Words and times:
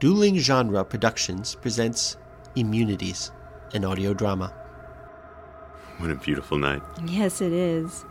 Dueling 0.00 0.38
Genre 0.38 0.84
Productions 0.84 1.56
presents 1.56 2.16
Immunities, 2.54 3.32
an 3.74 3.84
audio 3.84 4.14
drama. 4.14 4.52
What 5.96 6.12
a 6.12 6.14
beautiful 6.14 6.56
night. 6.56 6.82
Yes, 7.04 7.40
it 7.40 7.52
is. 7.52 8.04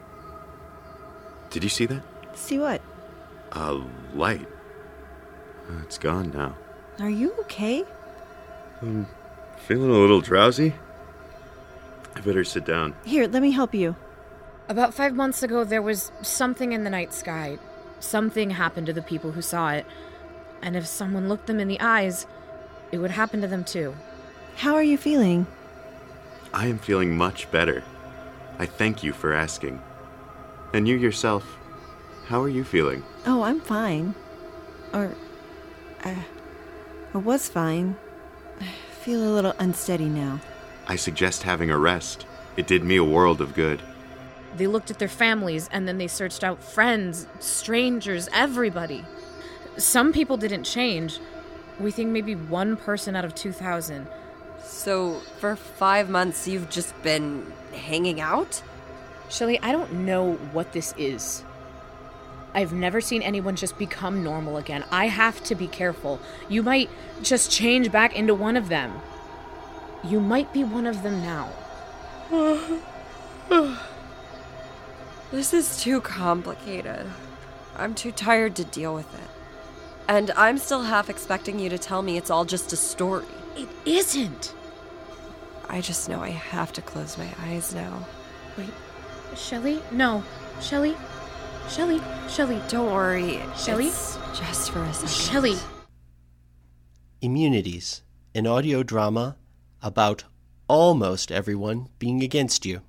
Did 1.50 1.63
you 1.63 1.70
see 1.70 1.86
that? 1.86 2.04
See 2.34 2.60
what? 2.60 2.81
A 3.54 3.79
light. 4.13 4.46
It's 5.84 5.97
gone 5.97 6.31
now. 6.31 6.57
Are 7.00 7.09
you 7.09 7.34
okay? 7.39 7.86
I'm 8.81 9.07
feeling 9.57 9.89
a 9.89 9.93
little 9.93 10.19
drowsy. 10.19 10.73
I 12.17 12.19
better 12.19 12.43
sit 12.43 12.65
down. 12.65 12.95
Here, 13.05 13.27
let 13.27 13.41
me 13.41 13.51
help 13.51 13.73
you. 13.73 13.95
About 14.67 14.93
five 14.93 15.15
months 15.15 15.41
ago, 15.41 15.63
there 15.63 15.81
was 15.81 16.11
something 16.21 16.73
in 16.73 16.83
the 16.83 16.89
night 16.89 17.13
sky. 17.13 17.57
Something 18.01 18.49
happened 18.49 18.88
to 18.88 18.93
the 18.93 19.01
people 19.01 19.31
who 19.31 19.41
saw 19.41 19.69
it. 19.69 19.85
And 20.62 20.76
if 20.76 20.86
someone 20.86 21.30
looked 21.30 21.48
them 21.48 21.60
in 21.60 21.68
the 21.68 21.80
eyes, 21.80 22.26
it 22.92 22.98
would 22.98 23.11
happen 23.11 23.42
to 23.42 23.48
them 23.48 23.64
too. 23.64 23.96
How 24.57 24.75
are 24.75 24.84
you 24.84 24.98
feeling? 24.98 25.48
I 26.54 26.68
am 26.68 26.79
feeling 26.79 27.15
much 27.15 27.50
better. 27.52 27.84
I 28.60 28.65
thank 28.65 29.04
you 29.04 29.14
for 29.14 29.34
asking. 29.34 29.82
And 30.74 30.88
you 30.88 30.96
yourself, 30.96 31.57
how 32.28 32.42
are 32.42 32.50
you 32.50 32.64
feeling? 32.64 33.03
Oh, 33.25 33.44
I'm 33.44 33.59
fine. 33.59 34.16
Or, 34.94 35.16
uh, 36.03 36.16
I 37.14 37.17
was 37.17 37.48
fine. 37.48 37.95
I 38.59 38.66
feel 39.02 39.23
a 39.23 39.34
little 39.34 39.53
unsteady 39.59 40.09
now. 40.09 40.39
I 40.88 40.95
suggest 40.95 41.44
having 41.44 41.70
a 41.70 41.78
rest. 41.78 42.26
It 42.56 42.67
did 42.67 42.84
me 42.84 42.95
a 42.95 43.03
world 43.03 43.42
of 43.42 43.53
good. 43.53 43.81
They 44.56 44.67
looked 44.67 44.89
at 44.89 45.00
their 45.00 45.08
families 45.08 45.70
and 45.72 45.88
then 45.88 45.98
they 45.98 46.08
searched 46.08 46.44
out 46.44 46.64
friends, 46.64 47.28
strangers, 47.39 48.28
everybody. 48.34 49.06
Some 49.77 50.11
people 50.11 50.38
didn't 50.38 50.63
change. 50.63 51.19
We 51.80 51.91
think 51.91 52.09
maybe 52.09 52.36
one 52.36 52.77
person 52.77 53.16
out 53.16 53.25
of 53.25 53.36
2,000. 53.36 54.08
So, 54.64 55.19
for 55.39 55.56
five 55.56 56.09
months, 56.09 56.47
you've 56.47 56.69
just 56.69 57.00
been 57.03 57.52
hanging 57.73 58.19
out? 58.19 58.64
Shelly, 59.30 59.59
I 59.61 59.72
don't 59.72 60.06
know 60.06 60.34
what 60.52 60.73
this 60.73 60.94
is. 60.97 61.44
I've 62.53 62.73
never 62.73 63.02
seen 63.02 63.22
anyone 63.22 63.56
just 63.56 63.78
become 63.78 64.23
normal 64.23 64.58
again. 64.58 64.84
I 64.92 65.08
have 65.08 65.44
to 65.44 65.53
be 65.53 65.67
careful. 65.67 66.19
You 66.50 66.64
might 66.64 66.89
just 67.22 67.52
change 67.52 67.91
back 67.91 68.16
into 68.16 68.34
one 68.34 68.58
of 68.58 68.69
them. 68.69 69.00
You 70.03 70.19
might 70.19 70.52
be 70.53 70.64
one 70.64 70.88
of 70.88 71.03
them 71.03 71.22
now. 71.22 71.52
This 75.30 75.53
is 75.53 75.84
too 75.84 76.00
complicated. 76.00 77.06
I'm 77.75 77.94
too 77.94 78.14
tired 78.14 78.56
to 78.56 78.64
deal 78.64 78.95
with 78.95 79.14
it. 79.14 79.37
And 80.08 80.31
I'm 80.31 80.58
still 80.58 80.83
half 80.83 81.09
expecting 81.09 81.59
you 81.59 81.69
to 81.69 81.77
tell 81.77 82.02
me 82.02 82.17
it's 82.17 82.30
all 82.30 82.45
just 82.45 82.72
a 82.72 82.77
story. 82.77 83.25
It 83.55 83.67
isn't. 83.86 84.53
I 85.69 85.81
just 85.81 86.08
know 86.08 86.22
I 86.22 86.30
have 86.30 86.72
to 86.73 86.81
close 86.81 87.17
my 87.17 87.27
eyes 87.44 87.75
now. 87.75 88.05
Wait, 88.58 88.69
Shelly? 89.35 89.81
No. 89.91 90.23
Shelly? 90.61 90.95
Shelly? 91.69 92.02
Shelly? 92.30 92.61
Don't 92.69 92.94
worry. 92.94 93.41
Shelly? 93.58 93.88
It's 93.88 94.17
just 94.33 94.72
for 94.72 94.81
a 94.81 94.94
second. 94.94 95.09
Shelly! 95.09 95.58
Immunities, 97.22 98.03
an 98.33 98.47
audio 98.47 98.83
drama 98.83 99.35
about 99.81 100.23
almost 100.69 101.31
everyone 101.31 101.89
being 102.00 102.23
against 102.23 102.66
you. 102.66 102.81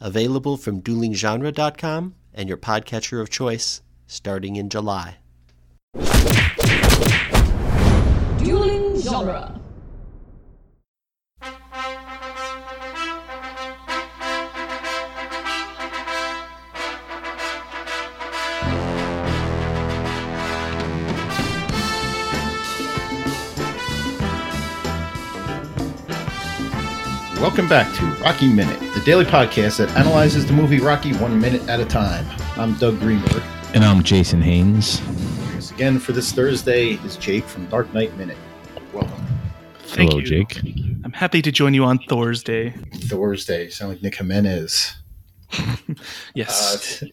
Available 0.00 0.56
from 0.56 0.82
duelinggenre.com 0.82 2.14
and 2.34 2.48
your 2.48 2.58
podcatcher 2.58 3.20
of 3.20 3.30
choice 3.30 3.82
starting 4.06 4.56
in 4.56 4.68
July. 4.68 5.16
Dueling 8.38 9.00
genre. 9.00 9.54
Welcome 27.40 27.68
back 27.68 27.92
to 27.96 28.04
Rocky 28.22 28.46
Minute, 28.46 28.78
the 28.94 29.02
daily 29.04 29.24
podcast 29.24 29.78
that 29.78 29.88
analyzes 29.96 30.46
the 30.46 30.52
movie 30.52 30.80
Rocky 30.80 31.12
one 31.14 31.40
minute 31.40 31.68
at 31.68 31.80
a 31.80 31.84
time. 31.84 32.26
I'm 32.56 32.74
Doug 32.78 33.00
Greenberg. 33.00 33.42
And 33.74 33.84
I'm 33.84 34.02
Jason 34.02 34.40
Haynes. 34.42 35.00
Once 35.78 35.84
again, 35.84 36.00
for 36.00 36.10
this 36.10 36.32
Thursday 36.32 36.94
is 37.04 37.16
Jake 37.18 37.44
from 37.44 37.64
Dark 37.66 37.94
Knight 37.94 38.12
Minute. 38.16 38.36
Welcome. 38.92 39.24
Thank 39.84 40.10
Hello, 40.10 40.18
you. 40.18 40.26
Jake. 40.26 40.60
I'm 41.04 41.12
happy 41.12 41.40
to 41.40 41.52
join 41.52 41.72
you 41.72 41.84
on 41.84 42.00
Thursday. 42.00 42.70
Thursday, 42.92 43.70
sound 43.70 43.92
like 43.92 44.02
Nick 44.02 44.16
Jimenez. 44.16 44.96
Yes. 46.34 47.04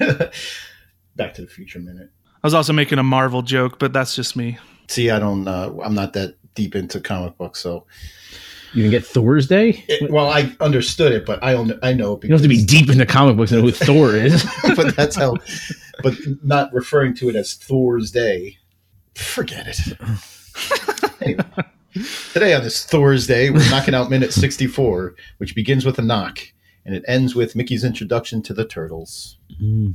Uh, 0.00 0.30
back 1.16 1.34
to 1.34 1.42
the 1.42 1.48
Future 1.48 1.80
Minute. 1.80 2.10
I 2.44 2.46
was 2.46 2.54
also 2.54 2.72
making 2.72 3.00
a 3.00 3.02
Marvel 3.02 3.42
joke, 3.42 3.80
but 3.80 3.92
that's 3.92 4.14
just 4.14 4.36
me. 4.36 4.56
See, 4.86 5.10
I 5.10 5.18
don't. 5.18 5.48
Uh, 5.48 5.72
I'm 5.82 5.96
not 5.96 6.12
that 6.12 6.36
deep 6.54 6.76
into 6.76 7.00
comic 7.00 7.36
books, 7.38 7.58
so 7.58 7.86
You 8.74 8.82
can 8.84 8.90
get 8.90 9.04
Thursday? 9.04 9.84
it, 9.88 10.10
well, 10.10 10.28
I 10.30 10.54
understood 10.60 11.12
it, 11.12 11.26
but 11.26 11.42
I 11.44 11.52
don't. 11.52 11.72
I 11.82 11.92
know 11.92 12.12
You 12.22 12.28
don't 12.28 12.32
have 12.38 12.42
to 12.42 12.48
be 12.48 12.64
deep 12.64 12.88
into 12.88 13.04
comic 13.06 13.36
books 13.36 13.52
and 13.52 13.60
know 13.62 13.66
who 13.68 13.72
Thor 13.86 14.14
is. 14.16 14.44
but 14.76 14.96
that's 14.96 15.16
how. 15.16 15.36
But 16.02 16.14
not 16.42 16.72
referring 16.72 17.14
to 17.16 17.28
it 17.28 17.36
as 17.36 17.54
Thor's 17.54 18.10
Day. 18.10 18.56
Forget 19.14 19.66
it. 19.68 19.98
Anyway, 21.20 21.44
today 22.32 22.54
on 22.54 22.62
this 22.62 22.84
Thor's 22.84 23.26
Day, 23.26 23.50
we're 23.50 23.68
knocking 23.70 23.94
out 23.94 24.10
minute 24.10 24.32
64, 24.32 25.14
which 25.38 25.54
begins 25.54 25.84
with 25.84 25.98
a 25.98 26.02
knock, 26.02 26.40
and 26.86 26.94
it 26.94 27.04
ends 27.06 27.34
with 27.34 27.54
Mickey's 27.54 27.84
introduction 27.84 28.42
to 28.42 28.54
the 28.54 28.64
turtles. 28.64 29.36
hmm 29.58 29.90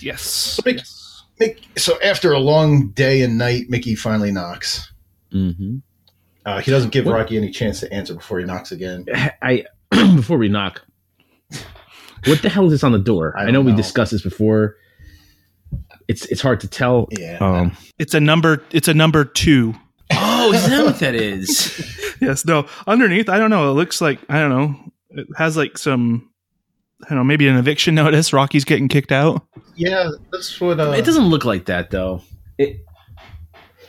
Yes. 0.00 0.58
Mick- 0.64 1.12
Mick, 1.40 1.58
so 1.78 2.00
after 2.02 2.32
a 2.32 2.38
long 2.38 2.88
day 2.92 3.20
and 3.22 3.36
night, 3.38 3.64
Mickey 3.68 3.94
finally 3.94 4.32
knocks. 4.32 4.90
hmm 5.30 5.76
Uh, 6.46 6.60
he 6.60 6.70
doesn't 6.70 6.90
give 6.90 7.04
What- 7.04 7.14
Rocky 7.16 7.36
any 7.36 7.50
chance 7.50 7.80
to 7.80 7.92
answer 7.92 8.14
before 8.14 8.38
he 8.38 8.44
knocks 8.46 8.72
again. 8.72 9.04
I 9.42 9.64
before 9.90 10.38
we 10.38 10.48
knock, 10.48 10.80
what 12.24 12.40
the 12.42 12.48
hell 12.48 12.64
is 12.66 12.72
this 12.72 12.84
on 12.84 12.92
the 12.92 12.98
door? 12.98 13.34
I 13.36 13.42
I, 13.42 13.44
don't 13.46 13.54
know 13.54 13.60
we 13.62 13.72
discussed 13.74 14.12
this 14.12 14.22
before. 14.22 14.76
It's 16.08 16.24
it's 16.26 16.40
hard 16.40 16.60
to 16.60 16.68
tell. 16.68 17.08
Yeah. 17.10 17.38
Um, 17.40 17.76
It's 17.98 18.14
a 18.14 18.20
number 18.20 18.62
it's 18.70 18.88
a 18.88 18.94
number 18.94 19.24
two. 19.24 19.74
oh, 20.12 20.52
is 20.52 20.66
that 20.68 20.84
what 20.84 20.98
that 21.00 21.14
is? 21.14 21.92
Yes, 22.18 22.46
no. 22.46 22.66
Underneath, 22.86 23.28
I 23.28 23.36
don't 23.38 23.50
know. 23.50 23.68
It 23.70 23.74
looks 23.74 24.00
like 24.00 24.18
I 24.30 24.38
don't 24.40 24.48
know. 24.48 24.74
It 25.10 25.26
has 25.36 25.54
like 25.54 25.76
some 25.76 26.30
I 27.04 27.10
don't 27.10 27.18
know, 27.18 27.24
maybe 27.24 27.46
an 27.46 27.56
eviction 27.58 27.94
notice. 27.94 28.32
Rocky's 28.32 28.64
getting 28.64 28.88
kicked 28.88 29.12
out. 29.12 29.46
yeah, 29.74 30.08
that's 30.32 30.58
what. 30.58 30.80
Uh, 30.80 30.92
it 30.92 31.04
doesn't 31.04 31.26
look 31.26 31.44
like 31.44 31.66
that 31.66 31.90
though. 31.90 32.22
It 32.56 32.85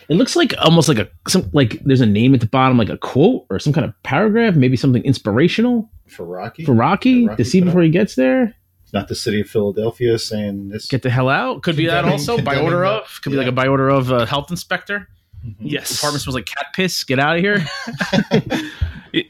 it 0.08 0.14
looks 0.14 0.36
like 0.36 0.54
almost 0.58 0.88
like 0.88 0.98
a 0.98 1.08
some 1.28 1.50
like 1.52 1.80
there's 1.84 2.00
a 2.00 2.06
name 2.06 2.34
at 2.34 2.40
the 2.40 2.46
bottom, 2.46 2.78
like 2.78 2.88
a 2.88 2.98
quote 2.98 3.46
or 3.50 3.58
some 3.58 3.72
kind 3.72 3.84
of 3.84 3.92
paragraph, 4.02 4.54
maybe 4.54 4.76
something 4.76 5.02
inspirational 5.04 5.90
for 6.08 6.24
Rocky. 6.24 6.64
for 6.64 6.72
Rocky, 6.72 7.26
Rocky 7.26 7.42
to 7.42 7.48
see 7.48 7.60
before 7.60 7.80
up? 7.80 7.84
he 7.84 7.90
gets 7.90 8.14
there. 8.14 8.54
It's 8.84 8.92
not 8.94 9.08
the 9.08 9.14
city 9.14 9.42
of 9.42 9.48
Philadelphia 9.50 10.18
saying 10.18 10.70
this. 10.70 10.86
Get 10.86 11.02
the 11.02 11.10
hell 11.10 11.28
out. 11.28 11.62
Could 11.62 11.76
be 11.76 11.86
that 11.86 12.06
also 12.06 12.40
by 12.40 12.58
order 12.58 12.80
that. 12.80 13.02
of. 13.02 13.20
Could 13.22 13.32
be 13.32 13.36
like 13.38 13.46
a 13.46 13.52
by 13.52 13.66
order 13.66 13.90
of 13.90 14.10
uh, 14.10 14.24
health 14.24 14.50
inspector. 14.50 15.06
Mhm. 15.46 15.56
Yes. 15.60 15.98
Apartment 15.98 16.22
smells 16.22 16.34
like 16.34 16.46
cat 16.46 16.66
piss. 16.74 17.04
Get 17.04 17.18
out 17.18 17.36
of 17.36 17.42
here. 17.42 17.64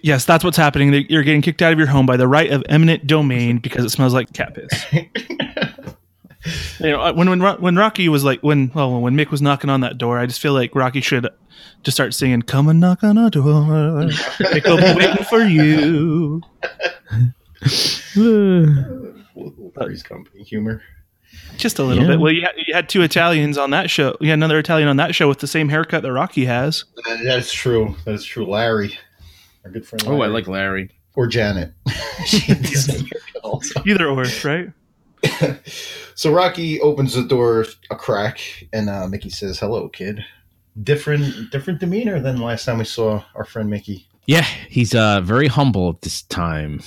Yes, 0.03 0.25
that's 0.25 0.43
what's 0.43 0.57
happening. 0.57 0.93
You're 1.09 1.23
getting 1.23 1.41
kicked 1.41 1.63
out 1.63 1.73
of 1.73 1.79
your 1.79 1.87
home 1.87 2.05
by 2.05 2.17
the 2.17 2.27
right 2.27 2.51
of 2.51 2.65
eminent 2.69 3.07
domain 3.07 3.59
because 3.59 3.85
it 3.85 3.91
smells 3.91 4.13
like 4.13 4.33
cat 4.33 4.53
piss. 4.55 4.85
you 6.81 6.91
know, 6.91 7.13
when 7.15 7.29
when 7.29 7.41
when 7.61 7.77
Rocky 7.77 8.09
was 8.09 8.25
like 8.25 8.41
when 8.43 8.71
well 8.75 9.01
when 9.01 9.15
Mick 9.17 9.31
was 9.31 9.43
knocking 9.43 9.71
on 9.71 9.81
that 9.81 9.99
door, 9.99 10.19
I 10.19 10.27
just 10.27 10.41
feel 10.41 10.53
like 10.53 10.75
Rocky 10.75 11.01
should 11.01 11.29
just 11.83 11.97
start 11.97 12.15
singing 12.15 12.43
"Come 12.43 12.69
and 12.69 12.79
knock 12.81 13.03
on 13.03 13.19
a 13.19 13.31
door, 13.31 13.45
Mick 14.05 14.65
will 14.65 14.77
be 14.77 14.99
waiting 14.99 15.25
for 15.25 15.41
you." 15.41 16.43
Three's 19.83 20.03
Company 20.03 20.43
humor. 20.45 20.83
Just 21.57 21.79
a 21.79 21.83
little 21.85 22.03
Yeah. 22.03 22.11
bit. 22.11 22.21
Well, 22.21 22.33
you 22.33 22.43
had, 22.43 22.53
you 22.67 22.75
had 22.75 22.89
two 22.89 23.03
Italians 23.03 23.59
on 23.59 23.71
that 23.71 23.91
show. 23.91 24.17
You 24.21 24.29
had 24.29 24.35
another 24.39 24.59
Italian 24.59 24.89
on 24.89 24.97
that 24.97 25.15
show 25.15 25.29
with 25.29 25.39
the 25.39 25.47
same 25.47 25.69
haircut 25.69 26.03
that 26.03 26.13
Rocky 26.13 26.45
has. 26.47 26.85
That's 27.25 27.53
true. 27.53 27.95
That's 28.05 28.25
true. 28.25 28.47
Larry, 28.47 28.99
our 29.65 29.71
good 29.71 29.87
friend. 29.87 30.03
oh, 30.07 30.21
I 30.23 30.27
like 30.29 30.49
Larry. 30.49 30.91
or 31.15 31.27
Janet. 31.27 31.73
She 32.27 32.41
had 32.41 32.59
the 32.63 32.67
same 32.69 33.07
haircut 33.07 33.43
also. 33.45 33.81
Either 33.87 34.09
or, 34.09 34.25
right? 34.45 34.71
so 36.15 36.33
Rocky 36.33 36.81
opens 36.81 37.15
the 37.15 37.23
door 37.23 37.67
a 37.91 37.97
crack, 37.97 38.41
and 38.73 38.89
uh, 38.91 39.09
Mickey 39.09 39.31
says, 39.31 39.59
"Hello, 39.59 39.89
kid." 39.89 40.25
Different, 40.83 41.51
different 41.51 41.81
demeanor 41.81 42.21
than 42.21 42.41
last 42.41 42.65
time 42.65 42.79
we 42.79 42.85
saw 42.85 43.23
our 43.35 43.45
friend 43.45 43.69
Mickey. 43.69 44.07
Yeah, 44.27 44.43
he's 44.69 44.95
uh 44.95 45.21
very 45.23 45.49
humble 45.49 45.89
at 45.91 46.03
this 46.03 46.23
time 46.23 46.81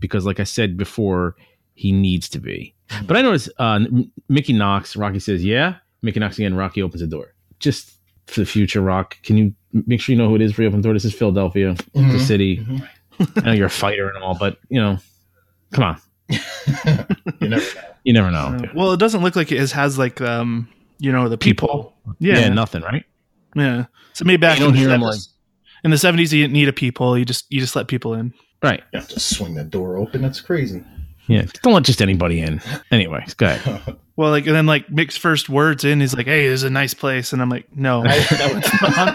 because, 0.00 0.26
like 0.26 0.38
I 0.40 0.44
said 0.44 0.76
before, 0.76 1.34
he 1.74 1.92
needs 1.92 2.28
to 2.30 2.40
be. 2.40 2.74
But 3.06 3.16
I 3.16 3.22
noticed 3.22 3.48
uh, 3.58 3.80
Mickey 4.28 4.52
knocks. 4.52 4.96
Rocky 4.96 5.18
says, 5.18 5.44
"Yeah." 5.44 5.76
Mickey 6.02 6.20
knocks 6.20 6.38
again. 6.38 6.54
Rocky 6.54 6.82
opens 6.82 7.00
the 7.00 7.06
door. 7.06 7.34
Just 7.58 7.92
for 8.26 8.40
the 8.40 8.46
future, 8.46 8.80
Rock. 8.80 9.16
Can 9.22 9.36
you 9.36 9.54
make 9.72 10.00
sure 10.00 10.12
you 10.14 10.18
know 10.18 10.28
who 10.28 10.36
it 10.36 10.42
is 10.42 10.52
for 10.52 10.62
you 10.62 10.68
open 10.68 10.80
the 10.80 10.86
door? 10.86 10.92
This 10.94 11.04
is 11.04 11.14
Philadelphia, 11.14 11.74
the 11.94 12.00
Mhm. 12.00 12.20
city. 12.20 12.66
I 13.36 13.40
know 13.40 13.52
you're 13.52 13.66
a 13.66 13.70
fighter 13.70 14.08
and 14.08 14.22
all, 14.22 14.36
but 14.38 14.58
you 14.68 14.80
know, 14.80 14.98
come 15.72 15.84
on, 15.84 16.00
You 17.40 17.48
never 17.48 17.64
know. 17.74 17.82
you 18.04 18.12
never 18.12 18.30
know. 18.30 18.58
Uh, 18.62 18.66
well, 18.74 18.92
it 18.92 19.00
doesn't 19.00 19.22
look 19.22 19.36
like 19.36 19.52
it 19.52 19.58
has, 19.58 19.72
has 19.72 19.98
like 19.98 20.20
um 20.20 20.68
you 20.98 21.12
know 21.12 21.28
the 21.28 21.38
people. 21.38 21.94
Yeah, 22.18 22.38
Yeah, 22.40 22.48
nothing, 22.48 22.82
right? 22.82 23.04
yeah. 23.54 23.84
So 24.12 24.24
maybe 24.24 24.38
back 24.40 24.58
You 24.58 24.64
don't 24.66 24.74
in, 24.74 24.78
hear 24.80 24.88
the, 24.88 24.94
'em, 24.94 25.00
like- 25.02 25.20
in 25.84 25.90
the 25.92 25.98
seventies, 25.98 26.32
you 26.32 26.42
didn't 26.42 26.54
need 26.54 26.68
a 26.68 26.72
people. 26.72 27.16
You 27.16 27.24
just 27.24 27.46
you 27.50 27.60
just 27.60 27.76
let 27.76 27.86
people 27.88 28.14
in. 28.14 28.34
Right. 28.62 28.82
You 28.92 28.98
have 28.98 29.08
to 29.10 29.20
swing 29.20 29.54
the 29.54 29.62
door 29.64 29.96
open. 29.96 30.20
That's 30.22 30.40
crazy. 30.40 30.82
Yeah. 31.28 31.44
Don't 31.62 31.74
let 31.74 31.84
just 31.84 32.02
anybody 32.02 32.40
in. 32.40 32.60
Anyway, 32.90 33.24
go 33.36 33.46
ahead. 33.46 33.96
Well, 34.16 34.30
like 34.32 34.46
and 34.48 34.56
then 34.56 34.66
like 34.66 34.90
Mick's 34.90 35.16
first 35.16 35.48
words 35.48 35.84
in, 35.84 36.00
he's 36.00 36.12
like, 36.12 36.26
"Hey, 36.26 36.48
this 36.48 36.54
is 36.54 36.64
a 36.64 36.70
nice 36.70 36.92
place," 36.92 37.32
and 37.32 37.40
I'm 37.40 37.48
like, 37.48 37.68
"No, 37.76 38.02
no, 38.02 39.14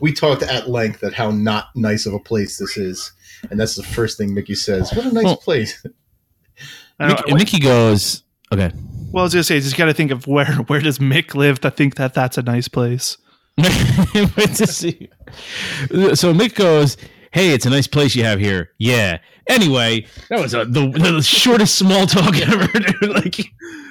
we 0.00 0.12
talked 0.12 0.42
at 0.42 0.68
length 0.70 1.04
at 1.04 1.12
how 1.12 1.30
not 1.30 1.66
nice 1.76 2.06
of 2.06 2.14
a 2.14 2.18
place 2.18 2.56
this 2.58 2.78
is, 2.78 3.12
and 3.50 3.58
that's 3.58 3.74
the 3.74 3.82
first 3.82 4.18
thing 4.18 4.34
Mickey 4.34 4.54
says. 4.54 4.92
What 4.94 5.06
a 5.06 5.12
nice 5.12 5.24
Well- 5.24 5.36
place. 5.36 5.84
Mickey, 6.98 7.34
Mickey 7.34 7.58
goes, 7.58 8.22
okay. 8.52 8.70
well, 9.12 9.22
I 9.22 9.24
was 9.24 9.32
gonna 9.34 9.42
say, 9.44 9.56
you 9.56 9.60
just 9.60 9.76
got 9.76 9.86
to 9.86 9.94
think 9.94 10.10
of 10.12 10.26
where 10.26 10.46
where 10.68 10.80
does 10.80 10.98
Mick 10.98 11.34
live 11.34 11.60
to 11.62 11.70
think 11.70 11.96
that 11.96 12.14
that's 12.14 12.38
a 12.38 12.42
nice 12.42 12.68
place. 12.68 13.16
Wait 13.58 13.66
to 14.56 14.66
see. 14.66 15.08
So 16.14 16.32
Mick 16.32 16.54
goes, 16.54 16.96
"Hey, 17.32 17.50
it's 17.52 17.66
a 17.66 17.70
nice 17.70 17.86
place 17.86 18.14
you 18.14 18.24
have 18.24 18.38
here." 18.38 18.70
Yeah. 18.78 19.18
Anyway, 19.48 20.06
that 20.28 20.40
was 20.40 20.54
a, 20.54 20.64
the, 20.64 20.88
the 20.90 21.20
shortest 21.22 21.74
small 21.74 22.06
talk 22.06 22.36
ever. 22.40 22.68
Like, 23.08 23.38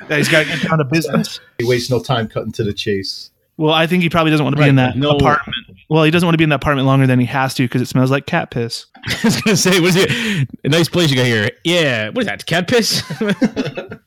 Yeah, 0.09 0.17
he's 0.17 0.29
got 0.29 0.45
to 0.45 0.45
get 0.45 0.61
down 0.67 0.77
to 0.77 0.85
business. 0.85 1.41
He 1.57 1.65
wastes 1.65 1.91
no 1.91 1.99
time 2.01 2.27
cutting 2.29 2.53
to 2.53 2.63
the 2.63 2.71
chase. 2.73 3.31
Well, 3.57 3.73
I 3.73 3.85
think 3.85 4.01
he 4.01 4.09
probably 4.09 4.31
doesn't 4.31 4.43
want 4.45 4.53
to 4.55 4.57
be 4.57 4.61
Right, 4.61 4.69
in 4.69 4.77
that 4.77 4.95
no- 4.97 5.11
apartment. 5.17 5.57
Well, 5.91 6.05
he 6.05 6.11
doesn't 6.11 6.25
want 6.25 6.35
to 6.35 6.37
be 6.37 6.45
in 6.45 6.51
that 6.51 6.55
apartment 6.55 6.87
longer 6.87 7.05
than 7.05 7.19
he 7.19 7.25
has 7.25 7.53
to 7.55 7.63
because 7.63 7.81
it 7.81 7.87
smells 7.89 8.09
like 8.11 8.25
cat 8.25 8.49
piss. 8.49 8.85
I 9.07 9.19
was 9.25 9.41
gonna 9.41 9.57
say, 9.57 9.81
what 9.81 9.89
is 9.89 9.95
it? 9.97 10.47
A 10.63 10.69
nice 10.69 10.87
place 10.87 11.09
you 11.09 11.17
got 11.17 11.25
here. 11.25 11.51
Yeah. 11.65 12.07
What 12.11 12.21
is 12.21 12.27
that? 12.27 12.45
Cat 12.45 12.69
piss? 12.69 13.01
but 13.19 14.01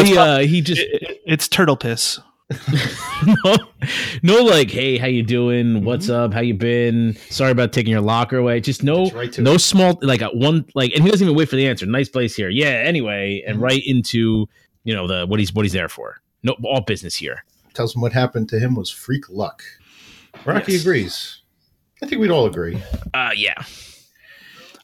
it's 0.00 0.08
he, 0.10 0.14
not- 0.14 0.28
uh, 0.28 0.38
he 0.40 0.60
just 0.60 0.80
It- 0.80 1.02
it- 1.02 1.20
it's 1.26 1.48
turtle 1.48 1.76
piss. 1.76 2.18
no, 3.44 3.56
no, 4.24 4.42
like, 4.42 4.72
hey, 4.72 4.98
how 4.98 5.06
you 5.06 5.22
doing? 5.22 5.84
What's 5.84 6.10
up? 6.10 6.34
How 6.34 6.40
you 6.40 6.54
been? 6.54 7.14
Sorry 7.30 7.52
about 7.52 7.72
taking 7.72 7.92
your 7.92 8.00
locker 8.00 8.38
away. 8.38 8.60
Just 8.60 8.82
no, 8.82 9.08
right 9.10 9.38
no 9.38 9.52
it. 9.52 9.60
small, 9.60 9.96
like 10.02 10.20
a 10.20 10.26
one, 10.30 10.64
like, 10.74 10.90
and 10.92 11.04
he 11.04 11.10
doesn't 11.12 11.24
even 11.24 11.36
wait 11.36 11.48
for 11.48 11.54
the 11.54 11.68
answer. 11.68 11.86
Nice 11.86 12.08
place 12.08 12.34
here. 12.34 12.48
Yeah. 12.48 12.82
Anyway, 12.84 13.40
Mm-hmm. 13.44 13.52
and 13.52 13.62
right 13.62 13.80
into 13.86 14.48
you 14.82 14.92
know 14.94 15.06
the 15.06 15.26
what 15.26 15.38
he's 15.38 15.54
what 15.54 15.64
he's 15.64 15.72
there 15.72 15.88
for. 15.88 16.20
No, 16.42 16.56
all 16.64 16.80
business 16.80 17.14
here. 17.14 17.44
Tells 17.72 17.94
him 17.94 18.02
what 18.02 18.12
happened 18.12 18.48
to 18.48 18.58
him 18.58 18.74
was 18.74 18.90
freak 18.90 19.30
luck. 19.30 19.62
Rocky 20.44 20.72
Yes. 20.72 20.80
agrees. 20.82 21.42
I 22.02 22.06
think 22.06 22.20
we'd 22.20 22.30
all 22.30 22.46
agree. 22.46 22.82
Uh, 23.12 23.30
yeah. 23.36 23.62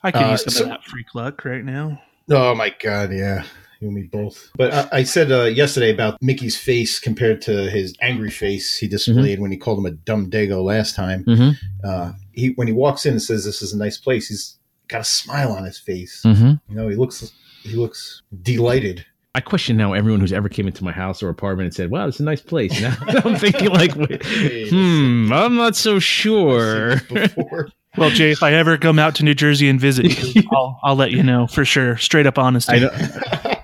I 0.03 0.11
could 0.13 0.23
Uh, 0.23 0.31
use 0.33 0.45
some 0.45 0.53
so- 0.53 0.63
of 0.65 0.69
that 0.71 0.85
freak 0.85 1.15
luck 1.15 1.45
right 1.45 1.65
now. 1.65 2.01
Oh 2.31 2.55
my 2.55 2.75
god, 2.83 3.13
yeah. 3.13 3.45
You 3.81 3.89
and 3.89 3.95
me 3.95 4.03
both. 4.05 4.51
But 4.57 4.73
I, 4.73 4.99
I 4.99 5.03
said 5.03 5.31
uh, 5.31 5.45
yesterday 5.45 5.91
about 5.93 6.21
Mickey's 6.23 6.57
face 6.57 6.99
compared 6.99 7.43
to 7.43 7.71
his 7.71 7.95
angry 8.01 8.31
face 8.31 8.77
he 8.77 8.89
displayed 8.89 9.39
when 9.39 9.51
he 9.51 9.57
called 9.59 9.79
him 9.79 9.87
a 9.87 9.91
dumb 9.91 10.31
dago 10.31 10.65
last 10.65 10.95
time. 10.97 11.25
Mm-hmm. 11.25 11.51
Uh, 11.85 12.13
he 12.33 12.49
when 12.57 12.67
he 12.69 12.73
walks 12.73 13.05
in 13.05 13.13
and 13.13 13.23
says 13.23 13.45
this 13.45 13.61
is 13.63 13.73
a 13.75 13.79
nice 13.79 13.99
place, 13.99 14.29
he's 14.29 14.59
got 14.89 15.03
a 15.03 15.05
smile 15.05 15.53
on 15.53 15.65
his 15.65 15.79
face. 15.79 16.23
Mm-hmm. 16.25 16.53
You 16.71 16.75
know, 16.77 16.89
he 16.89 16.97
looks 16.97 17.33
he 17.63 17.75
looks 17.75 18.23
delighted. 18.43 19.05
I 19.37 19.41
question 19.41 19.77
now 19.77 19.93
everyone 19.93 20.21
who's 20.21 20.33
ever 20.33 20.49
came 20.49 20.67
into 20.67 20.83
my 20.83 20.93
house 20.93 21.23
or 21.23 21.29
apartment 21.29 21.67
and 21.67 21.75
said, 21.75 21.91
"Wow, 21.91 22.09
it's 22.09 22.21
a 22.21 22.23
nice 22.23 22.41
place." 22.41 22.81
Now 22.81 22.97
I'm 23.23 23.37
thinking 23.37 23.69
like, 23.69 23.95
wait, 23.97 24.25
Wait 24.25 24.71
hmm, 24.71 25.31
I'm 25.31 25.57
not 25.57 25.77
so 25.77 25.99
sure. 25.99 27.03
Well, 27.99 28.11
Jay, 28.11 28.31
if 28.31 28.43
I 28.43 28.53
ever 28.53 28.77
come 28.77 28.99
out 28.99 29.15
to 29.15 29.25
New 29.25 29.33
Jersey 29.35 29.71
and 29.71 29.81
visit 29.81 30.05
you, 30.35 30.43
I'll, 30.53 30.79
I'll 30.83 30.97
let 30.97 31.13
you 31.13 31.23
know 31.23 31.47
for 31.47 31.65
sure. 31.65 31.97
Straight 31.97 32.27
up 32.27 32.37
honesty. 32.39 32.75
I 32.75 32.79
know, 32.81 33.55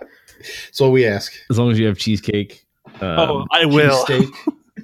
So 0.71 0.89
we 0.89 1.05
ask. 1.07 1.35
as 1.51 1.59
long 1.59 1.71
as 1.71 1.79
you 1.79 1.87
have 1.87 1.99
cheesecake 1.99 2.65
um, 3.03 3.19
oh, 3.19 3.47
I 3.51 3.67
will. 3.67 4.07
Cheesesteak, 4.07 4.33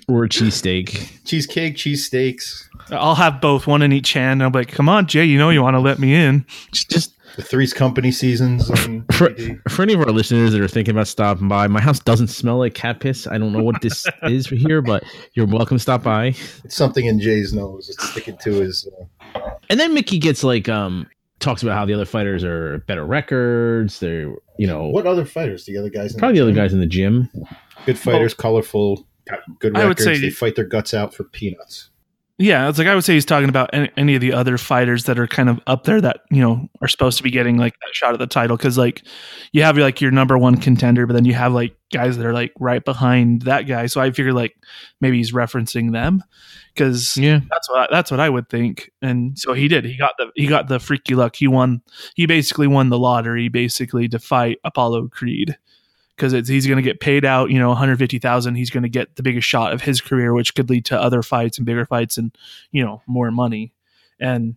or 0.07 0.27
cheesesteak. 0.29 1.25
cheesecake, 1.25 1.77
cheesesteaks, 1.77 2.69
I'll 2.91 3.15
have 3.15 3.41
both, 3.41 3.67
one 3.67 3.81
in 3.81 3.91
each 3.91 4.13
hand. 4.13 4.43
I'll 4.43 4.51
be 4.51 4.59
like, 4.61 4.69
come 4.69 4.89
on, 4.89 5.07
Jay, 5.07 5.25
you 5.25 5.39
know 5.39 5.49
you 5.49 5.63
want 5.63 5.77
to 5.77 5.81
let 5.81 5.99
me 5.99 6.15
in. 6.15 6.45
Just 6.73 7.15
the 7.37 7.43
Three's 7.43 7.73
Company 7.73 8.11
seasons. 8.11 8.69
for, 9.13 9.35
for 9.69 9.83
any 9.83 9.95
of 9.95 10.01
our 10.01 10.07
listeners 10.13 10.53
that 10.53 10.61
are 10.61 10.69
thinking 10.69 10.95
about 10.95 11.07
stopping 11.09 11.49
by, 11.49 11.67
my 11.69 11.81
house 11.81 11.99
doesn't 12.01 12.29
smell 12.29 12.59
like 12.59 12.75
cat 12.75 13.01
piss. 13.01 13.27
I 13.27 13.39
don't 13.39 13.53
know 13.53 13.63
what 13.63 13.81
this 13.83 14.07
is 14.25 14.47
for 14.47 14.55
here, 14.57 14.83
but 14.83 15.05
you're 15.35 15.47
welcome 15.47 15.77
to 15.77 15.83
stop 15.83 16.03
by. 16.03 16.35
It's 16.65 16.77
something 16.77 17.07
in 17.07 17.21
Jay's 17.21 17.53
nose. 17.53 17.89
It's 17.89 18.09
sticking 18.11 18.37
to 18.39 18.53
his. 18.53 18.89
Uh, 19.35 19.51
And 19.71 19.79
then 19.79 19.95
Mickey 19.95 20.19
gets 20.19 20.43
like 20.45 20.69
um 20.69 21.07
talks 21.41 21.63
about 21.63 21.75
how 21.77 21.85
the 21.87 21.95
other 21.95 22.05
fighters 22.05 22.43
are 22.45 22.79
better 22.89 23.05
records. 23.07 24.01
They're 24.01 24.35
you 24.59 24.67
know 24.67 24.89
what 24.89 25.07
other 25.07 25.25
fighters? 25.25 25.65
The 25.67 25.77
other 25.79 25.91
guys? 25.91 26.15
In 26.15 26.19
probably 26.19 26.39
the 26.39 26.43
other 26.45 26.53
guys 26.55 26.73
in 26.73 26.81
the 26.81 26.87
gym. 26.87 27.29
Good 27.87 27.99
fighters, 27.99 28.35
colorful, 28.35 29.07
got 29.29 29.41
good 29.61 29.77
I 29.77 29.85
would 29.85 29.99
records. 30.01 30.05
say- 30.05 30.21
they 30.21 30.31
fight 30.31 30.57
their 30.57 30.65
guts 30.67 30.93
out 30.95 31.15
for 31.15 31.25
peanuts. 31.25 31.91
Yeah, 32.41 32.69
it's 32.69 32.79
like 32.79 32.87
I 32.87 32.95
would 32.95 33.03
say 33.03 33.15
he's 33.15 33.25
talking 33.25 33.49
about 33.49 33.71
any, 33.73 33.91
any 33.97 34.15
of 34.15 34.21
the 34.21 34.33
other 34.33 34.59
fighters 34.59 35.05
that 35.05 35.19
are 35.19 35.27
kind 35.27 35.49
of 35.49 35.59
up 35.67 35.83
there 35.85 36.01
that 36.01 36.21
you 36.31 36.41
know 36.41 36.69
are 36.81 36.87
supposed 36.87 37.17
to 37.19 37.25
be 37.25 37.33
getting 37.33 37.57
like 37.59 37.73
that 37.81 37.93
shot 37.93 38.13
at 38.13 38.21
the 38.21 38.29
title 38.29 38.57
because 38.57 38.79
like 38.79 39.03
you 39.51 39.65
have 39.65 39.77
like 39.77 40.01
your 40.01 40.13
number 40.13 40.39
one 40.39 40.57
contender, 40.57 41.05
but 41.05 41.15
then 41.15 41.25
you 41.25 41.35
have 41.35 41.53
like 41.53 41.77
guys 41.93 42.17
that 42.17 42.25
are 42.25 42.33
like 42.33 42.53
right 42.61 42.85
behind 42.85 43.43
that 43.43 43.63
guy. 43.63 43.87
So 43.87 44.01
I 44.01 44.13
figured 44.13 44.35
like 44.35 44.55
maybe 45.01 45.17
he's 45.17 45.33
referencing 45.33 45.91
them 45.93 46.23
because 46.75 47.17
Yeah. 47.17 47.41
that's 47.51 47.69
what 47.69 47.79
I, 47.81 47.87
that's 47.91 48.11
what 48.13 48.21
I 48.21 48.29
would 48.29 48.49
think. 48.49 48.89
And 49.03 49.37
so 49.37 49.53
he 49.53 49.67
did. 49.67 49.85
He 49.85 49.97
got 49.99 50.13
the 50.17 50.31
he 50.37 50.47
got 50.47 50.69
the 50.69 50.79
freaky 50.79 51.17
luck. 51.17 51.35
He 51.35 51.49
won. 51.49 51.83
He 52.15 52.27
basically 52.27 52.69
won 52.69 52.89
the 52.91 53.01
lottery 53.01 53.49
basically 53.49 54.07
to 54.11 54.21
fight 54.21 54.59
Apollo 54.63 55.09
Creed 55.09 55.57
because 56.19 56.49
he's 56.49 56.67
going 56.67 56.77
to 56.77 56.83
get 56.83 57.01
paid 57.01 57.25
out. 57.25 57.51
You 57.51 57.59
know, 57.59 57.69
one 57.69 57.77
hundred 57.77 57.99
fifty 57.99 58.19
thousand. 58.19 58.57
He's 58.57 58.71
going 58.71 58.83
to 58.83 58.89
get 58.89 59.17
the 59.17 59.23
biggest 59.23 59.47
shot 59.49 59.73
of 59.73 59.81
his 59.83 60.01
career, 60.01 60.35
which 60.35 60.55
could 60.55 60.69
lead 60.69 60.85
to 60.87 61.01
other 61.01 61.23
fights 61.23 61.57
and 61.59 61.67
bigger 61.67 61.87
fights 61.87 62.19
and 62.19 62.37
you 62.73 62.85
know 62.85 63.01
more 63.07 63.31
money. 63.31 63.73
And 64.21 64.57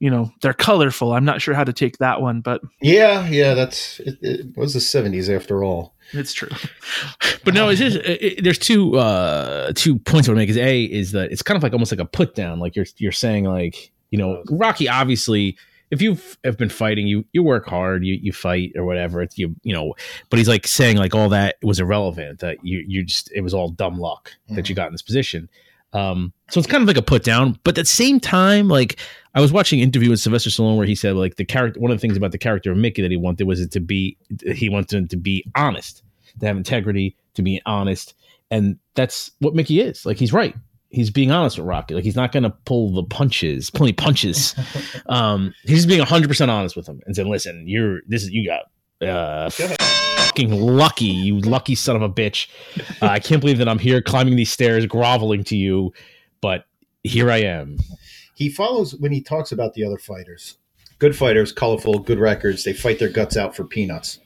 you 0.00 0.10
know 0.10 0.32
they're 0.40 0.52
colorful. 0.54 1.12
I'm 1.12 1.24
not 1.24 1.40
sure 1.42 1.54
how 1.54 1.64
to 1.64 1.72
take 1.72 1.98
that 1.98 2.20
one, 2.20 2.40
but 2.40 2.60
Yeah, 2.80 3.28
yeah, 3.28 3.54
that's 3.54 4.00
it, 4.00 4.18
it 4.22 4.56
was 4.56 4.74
the 4.74 4.80
seventies 4.80 5.28
after 5.30 5.62
all. 5.62 5.94
it's 6.12 6.32
true. 6.32 6.48
But 7.44 7.54
no, 7.54 7.68
it's 7.70 7.80
just, 7.80 7.96
it, 7.96 8.22
it- 8.38 8.44
there's 8.44 8.58
two 8.58 8.96
uh 8.96 9.72
two 9.74 9.98
points 9.98 10.28
I 10.28 10.32
want 10.32 10.36
to 10.38 10.42
make. 10.42 10.48
Is 10.48 10.56
a 10.56 10.82
is 10.84 11.12
that 11.12 11.32
it's 11.32 11.42
kind 11.42 11.56
of 11.56 11.62
like 11.62 11.72
almost 11.72 11.90
like 11.92 12.00
a 12.00 12.04
put 12.04 12.34
down. 12.34 12.58
Like 12.60 12.76
you're 12.76 12.86
you're 12.98 13.10
saying 13.12 13.44
like 13.44 13.90
you 14.10 14.18
know 14.18 14.42
Rocky 14.50 14.88
obviously 14.88 15.56
if 15.92 16.02
you 16.02 16.18
have 16.42 16.58
been 16.58 16.68
fighting 16.68 17.06
you 17.06 17.24
you 17.32 17.44
work 17.44 17.66
hard 17.66 18.04
you 18.04 18.18
you 18.20 18.32
fight 18.32 18.72
or 18.74 18.84
whatever 18.84 19.22
it's 19.22 19.38
you 19.38 19.54
you 19.62 19.72
know 19.72 19.94
but 20.30 20.38
he's 20.38 20.48
like 20.48 20.66
saying 20.66 20.96
like 20.96 21.14
all 21.14 21.28
that 21.28 21.56
was 21.62 21.78
irrelevant 21.78 22.40
that 22.40 22.58
you 22.64 22.82
you 22.88 23.04
just 23.04 23.30
it 23.32 23.42
was 23.42 23.54
all 23.54 23.68
dumb 23.68 23.98
luck 23.98 24.32
that 24.54 24.68
you 24.68 24.74
got 24.74 24.86
in 24.88 24.92
this 24.92 25.02
position. 25.02 25.48
Um, 25.94 26.32
so 26.48 26.58
it's 26.58 26.66
kind 26.66 26.80
of 26.80 26.88
like 26.88 26.96
a 26.96 27.02
put 27.02 27.22
down, 27.22 27.58
but 27.64 27.76
at 27.76 27.82
the 27.82 27.84
same 27.84 28.18
time, 28.18 28.68
like 28.68 28.98
I 29.34 29.42
was 29.42 29.52
watching 29.52 29.80
an 29.80 29.84
interview 29.84 30.08
with 30.08 30.20
Sylvester 30.20 30.48
Stallone 30.48 30.78
where 30.78 30.86
he 30.86 30.94
said 30.94 31.16
like 31.16 31.36
the 31.36 31.44
character, 31.44 31.78
one 31.80 31.90
of 31.90 31.98
the 31.98 32.00
things 32.00 32.16
about 32.16 32.32
the 32.32 32.38
character 32.38 32.72
of 32.72 32.78
Mickey 32.78 33.02
that 33.02 33.10
he 33.10 33.18
wanted 33.18 33.46
was 33.46 33.60
it 33.60 33.72
to 33.72 33.80
be, 33.80 34.16
he 34.54 34.70
wanted 34.70 34.96
him 34.96 35.08
to 35.08 35.16
be 35.16 35.44
honest, 35.54 36.02
to 36.40 36.46
have 36.46 36.56
integrity, 36.56 37.14
to 37.34 37.42
be 37.42 37.60
honest, 37.66 38.14
and 38.50 38.78
that's 38.94 39.32
what 39.40 39.54
Mickey 39.54 39.80
is. 39.80 40.06
Like 40.06 40.16
he's 40.16 40.32
right. 40.32 40.54
He's 40.92 41.10
being 41.10 41.30
honest 41.30 41.58
with 41.58 41.66
Rocky. 41.66 41.94
Like 41.94 42.04
he's 42.04 42.16
not 42.16 42.32
going 42.32 42.42
to 42.42 42.50
pull 42.50 42.92
the 42.92 43.02
punches, 43.02 43.70
pull 43.70 43.86
any 43.86 43.92
punches. 43.92 44.54
um, 45.06 45.54
he's 45.64 45.86
being 45.86 46.00
hundred 46.00 46.28
percent 46.28 46.50
honest 46.50 46.76
with 46.76 46.86
him 46.86 47.00
and 47.06 47.16
saying, 47.16 47.30
"Listen, 47.30 47.64
you're 47.66 48.00
this 48.06 48.22
is 48.22 48.30
you 48.30 48.48
got." 48.48 48.64
Uh, 49.06 49.50
fucking 49.50 50.52
lucky, 50.52 51.06
you 51.06 51.40
lucky 51.40 51.74
son 51.74 51.96
of 51.96 52.02
a 52.02 52.08
bitch. 52.08 52.48
Uh, 53.02 53.06
I 53.06 53.18
can't 53.18 53.40
believe 53.40 53.58
that 53.58 53.68
I'm 53.68 53.78
here 53.78 54.00
climbing 54.00 54.36
these 54.36 54.52
stairs, 54.52 54.86
groveling 54.86 55.44
to 55.44 55.56
you, 55.56 55.92
but 56.40 56.64
here 57.02 57.30
I 57.30 57.38
am. 57.38 57.78
He 58.34 58.48
follows 58.48 58.94
when 58.94 59.12
he 59.12 59.20
talks 59.20 59.52
about 59.52 59.74
the 59.74 59.84
other 59.84 59.98
fighters. 59.98 60.58
Good 60.98 61.16
fighters, 61.16 61.52
colorful, 61.52 61.98
good 61.98 62.18
records. 62.18 62.64
They 62.64 62.72
fight 62.72 62.98
their 62.98 63.08
guts 63.08 63.36
out 63.36 63.56
for 63.56 63.64
peanuts. 63.64 64.20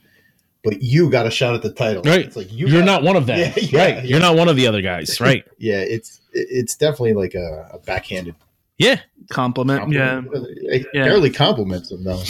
But 0.66 0.82
you 0.82 1.08
got 1.10 1.26
a 1.26 1.30
shot 1.30 1.54
at 1.54 1.62
the 1.62 1.72
title. 1.72 2.02
Right. 2.02 2.26
It's 2.26 2.36
like 2.36 2.52
You 2.52 2.66
you 2.66 2.80
are 2.80 2.84
not 2.84 3.02
one 3.02 3.16
of 3.16 3.24
them. 3.26 3.38
Yeah, 3.38 3.52
yeah, 3.56 3.78
right. 3.80 3.94
yeah. 3.96 4.02
You're 4.02 4.20
not 4.20 4.36
one 4.36 4.48
of 4.48 4.56
the 4.56 4.66
other 4.66 4.82
guys. 4.82 5.20
Right. 5.20 5.44
Yeah, 5.58 5.80
it's 5.80 6.20
it's 6.32 6.74
definitely 6.76 7.14
like 7.14 7.34
a, 7.34 7.70
a 7.72 7.78
backhanded 7.78 8.34
yeah. 8.78 9.00
Compliment. 9.30 9.90
Yeah. 9.92 10.16
compliment. 10.16 10.58
It 10.62 10.86
Yeah. 10.92 11.04
barely 11.04 11.30
compliments 11.30 11.90
him 11.90 12.04
though. 12.04 12.16
Well, 12.16 12.24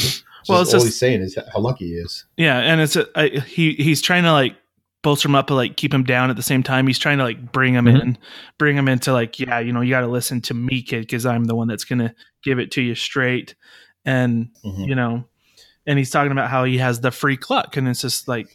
well, 0.48 0.62
it's 0.62 0.72
all 0.74 0.80
just- 0.80 0.84
he's 0.86 0.98
saying 0.98 1.22
is 1.22 1.36
how 1.52 1.58
lucky 1.60 1.86
he 1.88 1.94
is. 1.94 2.24
Yeah, 2.36 2.58
and 2.58 2.80
it's 2.80 2.94
a, 2.94 3.06
I, 3.18 3.28
he 3.40 3.72
he's 3.74 4.00
trying 4.00 4.22
to 4.22 4.32
like 4.32 4.54
bolster 5.02 5.28
him 5.28 5.34
up, 5.34 5.48
but 5.48 5.54
like 5.56 5.76
keep 5.76 5.92
him 5.92 6.04
down 6.04 6.30
at 6.30 6.36
the 6.36 6.42
same 6.42 6.62
time. 6.62 6.86
He's 6.86 6.98
trying 7.00 7.18
to 7.18 7.24
like 7.24 7.50
bring 7.52 7.74
him 7.74 7.86
Mhm. 7.86 8.00
in, 8.02 8.18
bring 8.58 8.76
him 8.76 8.86
into 8.86 9.12
like 9.12 9.40
yeah, 9.40 9.58
you 9.58 9.72
know, 9.72 9.80
you 9.80 9.90
got 9.90 10.00
to 10.02 10.06
listen 10.08 10.40
to 10.42 10.54
me, 10.54 10.82
kid, 10.82 11.00
because 11.00 11.26
I'm 11.26 11.44
the 11.44 11.54
one 11.56 11.66
that's 11.68 11.84
gonna 11.84 12.14
give 12.44 12.58
it 12.60 12.70
to 12.72 12.82
you 12.82 12.94
straight, 12.94 13.54
and 14.04 14.50
Mhm. 14.64 14.86
you 14.86 14.94
know, 14.94 15.24
and 15.86 15.98
he's 15.98 16.10
talking 16.10 16.32
about 16.32 16.50
how 16.50 16.64
he 16.64 16.78
has 16.78 17.00
the 17.00 17.10
free 17.10 17.36
cluck, 17.36 17.76
and 17.76 17.88
it's 17.88 18.00
just 18.00 18.28
like 18.28 18.48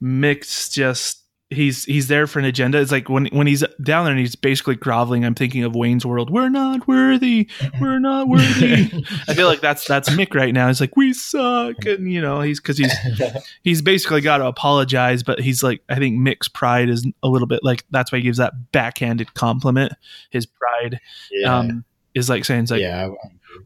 mixed, 0.00 0.74
just 0.74 1.24
he's 1.50 1.84
he's 1.86 2.08
there 2.08 2.26
for 2.26 2.38
an 2.38 2.44
agenda. 2.44 2.78
It's 2.78 2.92
like 2.92 3.08
when 3.08 3.26
when 3.26 3.46
he's 3.46 3.64
down 3.82 4.04
there 4.04 4.12
and 4.12 4.20
he's 4.20 4.34
basically 4.36 4.76
groveling. 4.76 5.24
I'm 5.24 5.34
thinking 5.34 5.64
of 5.64 5.74
Wayne's 5.74 6.04
World. 6.04 6.28
We're 6.30 6.50
not 6.50 6.86
worthy. 6.86 7.48
We're 7.80 7.98
not 7.98 8.28
worthy. 8.28 8.90
I 9.26 9.34
feel 9.34 9.46
like 9.46 9.60
that's 9.60 9.86
that's 9.86 10.10
Mick 10.10 10.34
right 10.34 10.52
now. 10.52 10.68
He's 10.68 10.80
like 10.80 10.96
we 10.96 11.12
suck, 11.14 11.84
and 11.86 12.12
you 12.12 12.20
know 12.20 12.40
he's 12.42 12.60
because 12.60 12.78
he's 12.78 12.92
he's 13.62 13.82
basically 13.82 14.20
got 14.20 14.38
to 14.38 14.46
apologize, 14.46 15.22
but 15.22 15.40
he's 15.40 15.62
like 15.62 15.82
I 15.88 15.96
think 15.96 16.18
Mick's 16.18 16.48
pride 16.48 16.90
is 16.90 17.06
a 17.22 17.28
little 17.28 17.48
bit 17.48 17.60
like 17.64 17.84
that's 17.90 18.12
why 18.12 18.18
he 18.18 18.24
gives 18.24 18.38
that 18.38 18.72
backhanded 18.72 19.32
compliment. 19.34 19.92
His 20.30 20.46
pride 20.46 21.00
Yeah. 21.32 21.58
um, 21.58 21.84
is 22.14 22.28
like 22.28 22.44
saying 22.44 22.62
it's 22.62 22.70
like 22.70 22.80
yeah. 22.82 23.08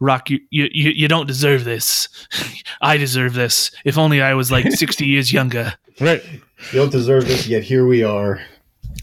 Rock, 0.00 0.30
you, 0.30 0.40
you 0.50 0.68
you 0.72 0.90
you 0.90 1.08
don't 1.08 1.26
deserve 1.26 1.64
this. 1.64 2.08
I 2.80 2.96
deserve 2.96 3.34
this. 3.34 3.70
If 3.84 3.98
only 3.98 4.22
I 4.22 4.34
was 4.34 4.50
like 4.50 4.70
sixty 4.72 5.06
years 5.06 5.32
younger. 5.32 5.74
Right. 6.00 6.22
You 6.72 6.78
don't 6.78 6.92
deserve 6.92 7.26
this, 7.26 7.46
yet 7.46 7.62
here 7.62 7.86
we 7.86 8.02
are. 8.02 8.40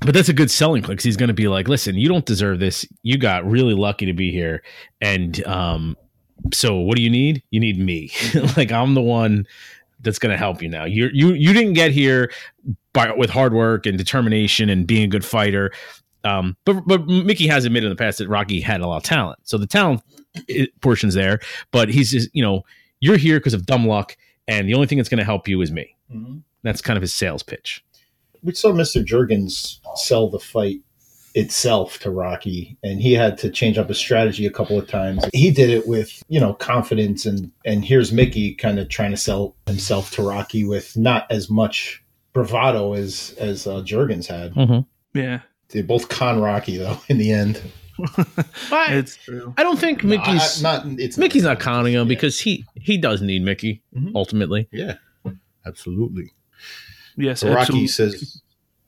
But 0.02 0.14
that's 0.14 0.30
a 0.30 0.34
good 0.34 0.50
selling 0.50 0.82
point 0.82 0.98
because 0.98 1.04
he's 1.04 1.18
going 1.18 1.30
to 1.30 1.34
be 1.34 1.48
like, 1.48 1.68
listen, 1.68 1.96
you 1.96 2.08
don't 2.08 2.26
deserve 2.26 2.60
this. 2.60 2.86
You 3.04 3.18
got 3.18 3.46
really 3.46 3.74
lucky 3.74 4.06
to 4.06 4.14
be 4.14 4.32
here. 4.32 4.64
And 5.02 5.46
um, 5.46 5.98
so 6.54 6.76
what 6.76 6.96
do 6.96 7.02
you 7.02 7.10
need? 7.10 7.44
You 7.52 7.60
need 7.60 7.78
me. 7.78 8.12
like 8.58 8.72
I'm 8.72 8.94
the 8.94 9.02
one 9.02 9.46
that's 10.02 10.20
going 10.20 10.32
to 10.32 10.38
help 10.38 10.62
you 10.62 10.70
now. 10.70 10.86
You 10.86 11.10
you 11.14 11.34
you 11.34 11.54
didn't 11.54 11.74
get 11.74 11.92
here 11.92 12.32
by 12.94 13.12
with 13.12 13.30
hard 13.30 13.54
work 13.54 13.86
and 13.86 13.98
determination 13.98 14.70
and 14.70 14.88
being 14.88 15.04
a 15.04 15.08
good 15.08 15.26
fighter. 15.26 15.72
Um, 16.24 16.58
but 16.66 16.82
but 16.86 17.08
Mickey 17.08 17.48
has 17.48 17.66
admitted 17.66 17.88
in 17.88 17.92
the 17.92 17.96
past 17.96 18.18
that 18.18 18.28
Rocky 18.28 18.60
had 18.60 18.82
a 18.82 18.88
lot 18.88 18.98
of 18.98 19.04
talent. 19.04 19.40
So 19.44 19.58
the 19.58 19.68
talent 19.68 20.02
portion's 20.82 21.14
there, 21.14 21.40
but 21.72 21.90
he's 21.90 22.12
just 22.12 22.30
you 22.34 22.44
know 22.44 22.64
you're 23.00 23.18
here 23.18 23.40
because 23.40 23.54
of 23.54 23.66
dumb 23.66 23.88
luck, 23.88 24.18
and 24.48 24.68
the 24.68 24.74
only 24.74 24.88
thing 24.88 24.98
that's 24.98 25.10
going 25.10 25.20
to 25.20 25.26
help 25.26 25.48
you 25.48 25.62
is 25.62 25.72
me. 25.72 25.96
That's 26.64 26.82
kind 26.82 26.98
of 26.98 27.02
his 27.02 27.14
sales 27.14 27.44
pitch. 27.44 27.84
We 28.44 28.54
saw 28.54 28.72
Mr. 28.72 29.04
Jergens 29.04 29.80
sell 29.96 30.30
the 30.30 30.40
fight 30.40 30.82
itself 31.36 32.00
to 32.00 32.10
Rocky, 32.10 32.78
and 32.84 33.02
he 33.02 33.14
had 33.14 33.38
to 33.40 33.50
change 33.50 33.78
up 33.78 33.88
his 33.88 33.98
strategy 33.98 34.46
a 34.46 34.52
couple 34.52 34.78
of 34.78 34.88
times. 34.88 35.26
He 35.34 35.52
did 35.52 35.70
it 35.70 35.88
with, 35.88 36.24
you 36.28 36.40
know, 36.40 36.54
confidence, 36.54 37.26
and 37.26 37.52
and 37.66 37.86
here's 37.86 38.12
Mickey 38.12 38.56
kind 38.56 38.80
of 38.80 38.90
trying 38.90 39.12
to 39.12 39.18
sell 39.18 39.56
himself 39.68 40.12
to 40.12 40.24
Rocky 40.24 40.64
with 40.66 40.98
not 40.98 41.32
as 41.32 41.50
much 41.50 42.04
bravado 42.34 42.94
as 42.94 43.36
as 43.40 43.68
uh, 43.68 43.82
Jergens 43.82 44.28
had. 44.28 44.54
Yeah, 45.14 45.42
They 45.72 45.82
both 45.82 46.10
con 46.10 46.40
Rocky 46.42 46.78
though 46.78 47.00
in 47.10 47.18
the 47.18 47.32
end. 47.32 47.62
it's 48.72 49.18
true. 49.18 49.54
I 49.58 49.64
don't 49.64 49.78
think 49.80 50.04
Mickey's 50.04 50.64
I- 50.64 50.78
I- 50.78 50.84
not 50.84 51.00
it's 51.00 51.18
Mickey's 51.18 51.44
not 51.44 51.60
conning 51.60 51.94
him 51.94 52.08
because 52.08 52.40
he 52.40 52.66
he 52.76 52.98
does 52.98 53.22
need 53.22 53.44
Mickey 53.44 53.82
Mhm. 53.96 54.12
ultimately. 54.16 54.68
Yeah, 54.72 54.96
absolutely. 55.66 56.32
Yes, 57.18 57.42
So 57.42 57.50
Rocky 57.54 57.84
absolutely. 57.84 57.88
says, 57.88 58.42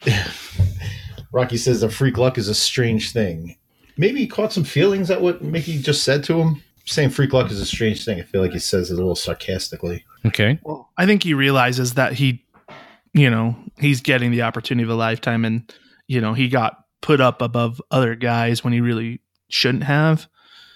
Rocky 1.33 1.57
says 1.57 1.81
the 1.81 1.89
freak 1.89 2.17
luck 2.17 2.37
is 2.37 2.47
a 2.47 2.55
strange 2.55 3.11
thing. 3.11 3.57
Maybe 3.97 4.19
he 4.19 4.27
caught 4.27 4.53
some 4.53 4.63
feelings 4.63 5.11
at 5.11 5.21
what 5.21 5.41
Mickey 5.43 5.77
just 5.81 6.03
said 6.03 6.23
to 6.25 6.39
him. 6.41 6.63
Saying 6.85 7.11
freak 7.11 7.31
luck 7.31 7.51
is 7.51 7.59
a 7.61 7.65
strange 7.65 8.03
thing. 8.03 8.19
I 8.19 8.23
feel 8.23 8.41
like 8.41 8.53
he 8.53 8.59
says 8.59 8.89
it 8.89 8.95
a 8.95 8.97
little 8.97 9.15
sarcastically. 9.15 10.03
Okay. 10.25 10.59
Well, 10.63 10.89
I 10.97 11.05
think 11.05 11.23
he 11.23 11.33
realizes 11.35 11.93
that 11.93 12.13
he, 12.13 12.43
you 13.13 13.29
know, 13.29 13.55
he's 13.79 14.01
getting 14.01 14.31
the 14.31 14.41
opportunity 14.41 14.83
of 14.83 14.89
a 14.89 14.95
lifetime, 14.95 15.45
and 15.45 15.71
you 16.11 16.19
know, 16.19 16.33
he 16.33 16.49
got 16.49 16.77
put 17.01 17.21
up 17.21 17.41
above 17.41 17.81
other 17.89 18.15
guys 18.15 18.63
when 18.65 18.73
he 18.73 18.81
really 18.81 19.21
shouldn't 19.49 19.85
have. 19.85 20.27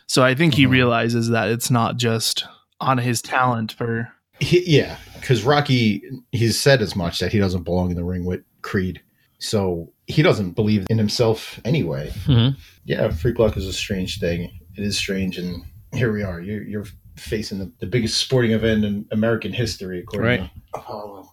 So 0.07 0.23
I 0.23 0.33
think 0.33 0.53
he 0.53 0.65
Mhm. 0.65 0.69
realizes 0.71 1.27
that 1.29 1.49
it's 1.49 1.69
not 1.69 1.97
just 1.97 2.45
on 2.79 2.97
his 2.99 3.21
talent 3.21 3.73
for. 3.73 4.09
He, 4.39 4.63
yeah, 4.65 4.97
because 5.19 5.43
Rocky, 5.43 6.01
he's 6.31 6.57
said 6.59 6.81
as 6.81 6.95
much 6.95 7.19
that 7.19 7.33
he 7.33 7.39
doesn't 7.39 7.63
belong 7.63 7.89
in 7.91 7.97
the 7.97 8.03
ring 8.05 8.23
with 8.23 8.41
Creed. 8.61 9.01
So 9.39 9.91
he 10.07 10.21
doesn't 10.21 10.51
believe 10.51 10.85
in 10.89 10.97
himself 10.97 11.59
anyway. 11.65 12.11
Mhm. 12.25 12.55
Yeah, 12.85 13.09
freak 13.09 13.37
luck 13.37 13.57
is 13.57 13.67
a 13.67 13.73
strange 13.73 14.19
thing. 14.19 14.49
It 14.77 14.83
is 14.85 14.97
strange, 14.97 15.37
and 15.37 15.63
here 15.93 16.13
we 16.13 16.23
are. 16.23 16.39
You're, 16.39 16.63
you're 16.63 16.85
facing 17.17 17.59
the, 17.59 17.71
the 17.79 17.87
biggest 17.87 18.17
sporting 18.19 18.51
event 18.51 18.85
in 18.85 19.05
American 19.11 19.51
history, 19.51 19.99
according 19.99 20.27
Right. 20.41 20.49
to 20.73 20.79
Apollo. 20.79 21.29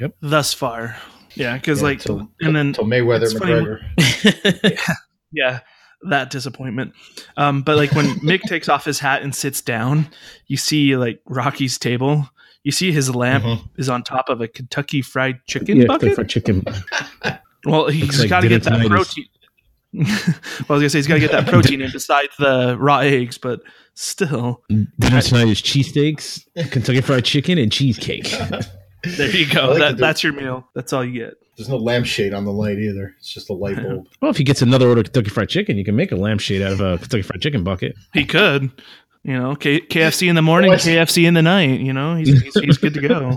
Yep. 0.00 0.16
Thus 0.20 0.52
far, 0.52 0.96
yeah, 1.38 1.54
because 1.56 1.78
Yeah, 1.80 1.84
like, 1.88 2.00
till- 2.00 2.28
and 2.40 2.54
then 2.54 2.72
till 2.74 2.84
Mayweather 2.84 3.22
it's 3.22 3.32
funny 3.34 3.54
when- 3.54 3.80
McGregor. 3.98 4.78
yeah 5.32 5.60
that 6.02 6.30
disappointment 6.30 6.92
um 7.36 7.60
but 7.62 7.76
like 7.76 7.92
when 7.92 8.06
mick 8.20 8.40
takes 8.42 8.68
off 8.68 8.84
his 8.84 8.98
hat 9.00 9.20
and 9.22 9.34
sits 9.34 9.60
down 9.60 10.08
you 10.46 10.56
see 10.56 10.96
like 10.96 11.20
rocky's 11.26 11.76
table 11.76 12.28
you 12.62 12.70
see 12.72 12.92
his 12.92 13.14
lamp 13.14 13.44
Mhm. 13.44 13.68
is 13.78 13.88
on 13.88 14.02
top 14.04 14.28
of 14.28 14.40
a 14.40 14.46
kentucky 14.48 15.02
fried 15.02 15.40
chicken 15.46 15.78
yeah, 15.78 15.86
bucket 15.86 16.14
for 16.14 16.24
chicken. 16.24 16.64
well 17.64 17.88
he's 17.88 18.02
Looks 18.04 18.20
like 18.20 18.30
got 18.30 18.40
to 18.42 18.48
get 18.48 18.62
that 18.62 18.70
tonight 18.74 18.88
protein 18.88 19.26
well, 19.94 20.04
I 20.06 20.72
was 20.74 20.80
gonna 20.80 20.90
say 20.90 20.98
he's 20.98 21.06
got 21.06 21.14
to 21.14 21.20
get 21.20 21.32
that 21.32 21.46
protein 21.48 21.80
in 21.80 21.90
besides 21.90 22.28
the 22.38 22.76
raw 22.78 22.98
eggs, 22.98 23.38
but 23.38 23.60
still, 23.94 24.62
Dinner 24.68 25.22
tonight 25.22 25.48
is 25.48 25.62
cheesesteaks, 25.62 26.44
Kentucky 26.70 27.00
Fried 27.00 27.24
Chicken, 27.24 27.56
and 27.56 27.72
cheesecake. 27.72 28.30
There 29.04 29.30
you 29.30 29.46
go. 29.52 29.68
like 29.70 29.78
that, 29.78 29.90
do- 29.96 30.00
that's 30.00 30.22
your 30.22 30.32
meal. 30.32 30.68
That's 30.74 30.92
all 30.92 31.04
you 31.04 31.12
get. 31.12 31.34
There's 31.56 31.68
no 31.68 31.76
lampshade 31.76 32.34
on 32.34 32.44
the 32.44 32.52
light 32.52 32.78
either. 32.78 33.14
It's 33.18 33.32
just 33.32 33.50
a 33.50 33.52
light 33.52 33.76
bulb. 33.82 34.06
well, 34.20 34.30
if 34.30 34.36
he 34.36 34.44
gets 34.44 34.62
another 34.62 34.88
order 34.88 35.00
of 35.00 35.06
Kentucky 35.06 35.30
Fried 35.30 35.48
Chicken, 35.48 35.76
you 35.76 35.84
can 35.84 35.96
make 35.96 36.12
a 36.12 36.16
lampshade 36.16 36.62
out 36.62 36.72
of 36.72 36.80
a 36.80 36.98
Kentucky 36.98 37.22
Fried 37.22 37.40
Chicken 37.42 37.64
bucket. 37.64 37.96
He 38.14 38.24
could, 38.24 38.70
you 39.24 39.36
know, 39.36 39.56
K- 39.56 39.80
KFC 39.80 40.28
in 40.28 40.36
the 40.36 40.42
morning, 40.42 40.72
Oh, 40.72 40.76
KFC 40.76 41.24
in 41.26 41.34
the 41.34 41.42
night. 41.42 41.80
You 41.80 41.92
know, 41.92 42.14
he's, 42.16 42.40
he's, 42.42 42.54
he's 42.60 42.78
good 42.78 42.94
to 42.94 43.00
go. 43.00 43.34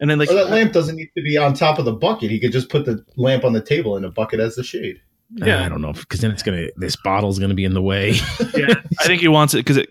And 0.00 0.08
then 0.08 0.18
like 0.18 0.30
Or 0.30 0.34
that 0.34 0.48
lamp 0.50 0.72
doesn't 0.72 0.96
need 0.96 1.10
to 1.16 1.22
be 1.22 1.36
on 1.36 1.52
top 1.54 1.78
of 1.78 1.84
the 1.84 1.92
bucket. 1.92 2.30
He 2.30 2.38
could 2.40 2.52
just 2.52 2.68
put 2.70 2.84
the 2.86 3.04
lamp 3.16 3.44
on 3.44 3.52
the 3.52 3.60
table 3.60 3.96
and 3.96 4.04
the 4.04 4.10
bucket 4.10 4.40
as 4.40 4.54
the 4.54 4.62
shade. 4.64 5.00
Yeah, 5.32 5.64
I 5.64 5.68
don't 5.68 5.80
know 5.82 5.92
because 5.92 6.20
then 6.20 6.30
it's 6.32 6.42
gonna 6.42 6.68
this 6.76 6.96
bottle's 6.96 7.38
gonna 7.38 7.54
be 7.54 7.64
in 7.64 7.72
the 7.74 7.82
way. 7.82 8.12
yeah, 8.56 8.74
I 9.00 9.04
think 9.06 9.20
he 9.20 9.28
wants 9.28 9.54
it 9.54 9.58
because 9.58 9.76
it 9.76 9.88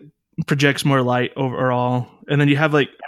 projects 0.47 0.83
more 0.83 1.01
light 1.01 1.31
overall. 1.37 2.07
And 2.27 2.41
then 2.41 2.47
you 2.49 2.57
have 2.57 2.73
like 2.73 2.89
I 2.89 2.91
don't 2.91 2.97
know, 2.97 2.98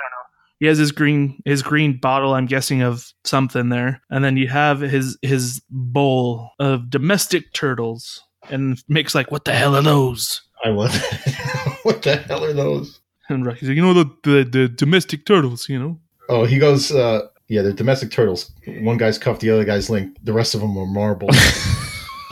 he 0.62 0.68
has 0.68 0.78
his 0.78 0.94
green 0.94 1.42
his 1.44 1.62
green 1.62 2.00
bottle. 2.00 2.34
I'm 2.34 2.46
guessing 2.46 2.82
of 2.82 3.12
something 3.26 3.68
there, 3.68 4.00
and 4.10 4.24
then 4.24 4.38
you 4.38 4.48
have 4.48 4.80
his 4.80 5.18
his 5.22 5.62
bowl 5.70 6.52
of 6.60 6.90
domestic 6.90 7.52
turtles, 7.54 8.24
and 8.50 8.82
Mick's 8.88 9.14
like, 9.14 9.30
"What 9.32 9.44
the 9.44 9.52
hell 9.54 9.76
are 9.76 9.82
those?" 9.82 10.42
I 10.64 10.70
was. 10.70 10.96
what 11.84 12.04
the 12.04 12.16
hell 12.16 12.46
are 12.46 12.54
those? 12.54 13.02
And 13.30 13.46
Rocky's 13.46 13.68
like, 13.70 13.76
"You 13.76 13.82
know 13.82 13.94
the 13.94 14.06
the, 14.24 14.44
the 14.44 14.68
domestic 14.70 15.26
turtles, 15.26 15.68
you 15.68 15.78
know." 15.80 16.00
Oh, 16.30 16.46
he 16.46 16.58
goes. 16.60 16.92
uh 16.92 17.28
Yeah, 17.50 17.64
they're 17.64 17.74
domestic 17.74 18.12
turtles. 18.12 18.52
One 18.82 18.98
guy's 18.98 19.18
cuffed, 19.18 19.42
the 19.42 19.50
other 19.50 19.66
guy's 19.66 19.90
linked. 19.90 20.24
The 20.24 20.32
rest 20.34 20.56
of 20.56 20.62
them 20.62 20.78
are 20.78 20.86
marbles. 20.86 21.36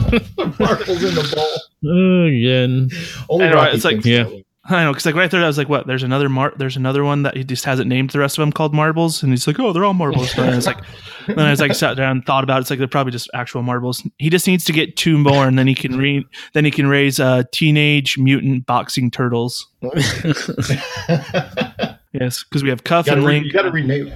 marbles 0.58 1.02
in 1.04 1.14
the 1.14 1.28
bowl. 1.34 2.26
Again, 2.26 2.88
Only 3.28 3.46
I 3.46 3.50
know, 3.50 3.54
Rocky 3.56 3.76
it's 3.76 3.84
like- 3.84 4.02
thinks 4.02 4.06
Yeah. 4.06 4.28
That 4.70 4.76
way. 4.76 4.80
I 4.80 4.84
know, 4.84 4.92
because 4.92 5.06
like 5.06 5.14
right 5.14 5.30
there, 5.30 5.42
I 5.42 5.46
was 5.46 5.58
like, 5.58 5.68
"What?" 5.68 5.86
There's 5.86 6.02
another 6.02 6.28
mar. 6.28 6.52
There's 6.56 6.76
another 6.76 7.04
one 7.04 7.24
that 7.24 7.36
he 7.36 7.44
just 7.44 7.64
hasn't 7.64 7.88
named 7.88 8.10
the 8.10 8.18
rest 8.18 8.38
of 8.38 8.42
them 8.42 8.52
called 8.52 8.72
marbles, 8.74 9.22
and 9.22 9.32
he's 9.32 9.46
like, 9.46 9.58
"Oh, 9.60 9.72
they're 9.72 9.84
all 9.84 9.94
marbles." 9.94 10.32
And 10.38 10.50
I 10.50 10.56
was 10.56 10.66
like, 10.66 10.78
then 11.26 11.38
I 11.40 11.50
was 11.50 11.60
like, 11.60 11.74
sat 11.74 11.96
down 11.96 12.10
and 12.18 12.24
thought 12.26 12.44
about 12.44 12.58
it. 12.58 12.60
It's 12.62 12.70
like 12.70 12.78
they're 12.78 12.88
probably 12.88 13.12
just 13.12 13.28
actual 13.34 13.62
marbles. 13.62 14.06
He 14.18 14.30
just 14.30 14.46
needs 14.46 14.64
to 14.64 14.72
get 14.72 14.96
two 14.96 15.18
more, 15.18 15.46
and 15.46 15.58
then 15.58 15.66
he 15.66 15.74
can 15.74 15.96
re- 15.98 16.26
then 16.54 16.64
he 16.64 16.70
can 16.70 16.86
raise 16.86 17.18
uh, 17.20 17.42
teenage 17.52 18.16
mutant 18.18 18.66
boxing 18.66 19.10
turtles. 19.10 19.66
Yes, 22.12 22.42
because 22.42 22.64
we 22.64 22.70
have 22.70 22.82
Cuff 22.82 23.06
You 23.06 23.10
gotta, 23.12 23.20
and 23.20 23.28
re- 23.28 23.38
you 23.44 23.52
gotta 23.52 23.70
rename. 23.70 24.08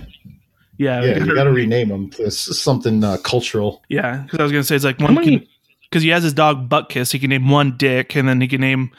yeah, 0.79 1.01
Yeah, 1.01 1.15
gotta- 1.15 1.27
you 1.27 1.35
gotta 1.37 1.53
rename 1.53 1.89
them 1.91 2.11
to 2.11 2.27
s- 2.27 2.59
something 2.59 3.05
uh, 3.05 3.19
cultural. 3.19 3.85
yeah. 3.89 4.23
Because 4.25 4.41
I 4.41 4.43
was 4.43 4.51
gonna 4.51 4.65
say 4.65 4.75
it's 4.75 4.85
like 4.85 4.99
How 4.99 5.07
one 5.07 5.15
many- 5.15 5.49
because 5.89 6.03
he 6.03 6.09
has 6.09 6.25
his 6.25 6.33
dog 6.33 6.69
Butkus. 6.69 7.13
He 7.13 7.21
can 7.21 7.31
name 7.31 7.49
one 7.49 7.77
Dick, 7.77 8.17
and 8.17 8.29
then 8.29 8.41
he 8.41 8.49
can 8.49 8.61
name. 8.61 8.91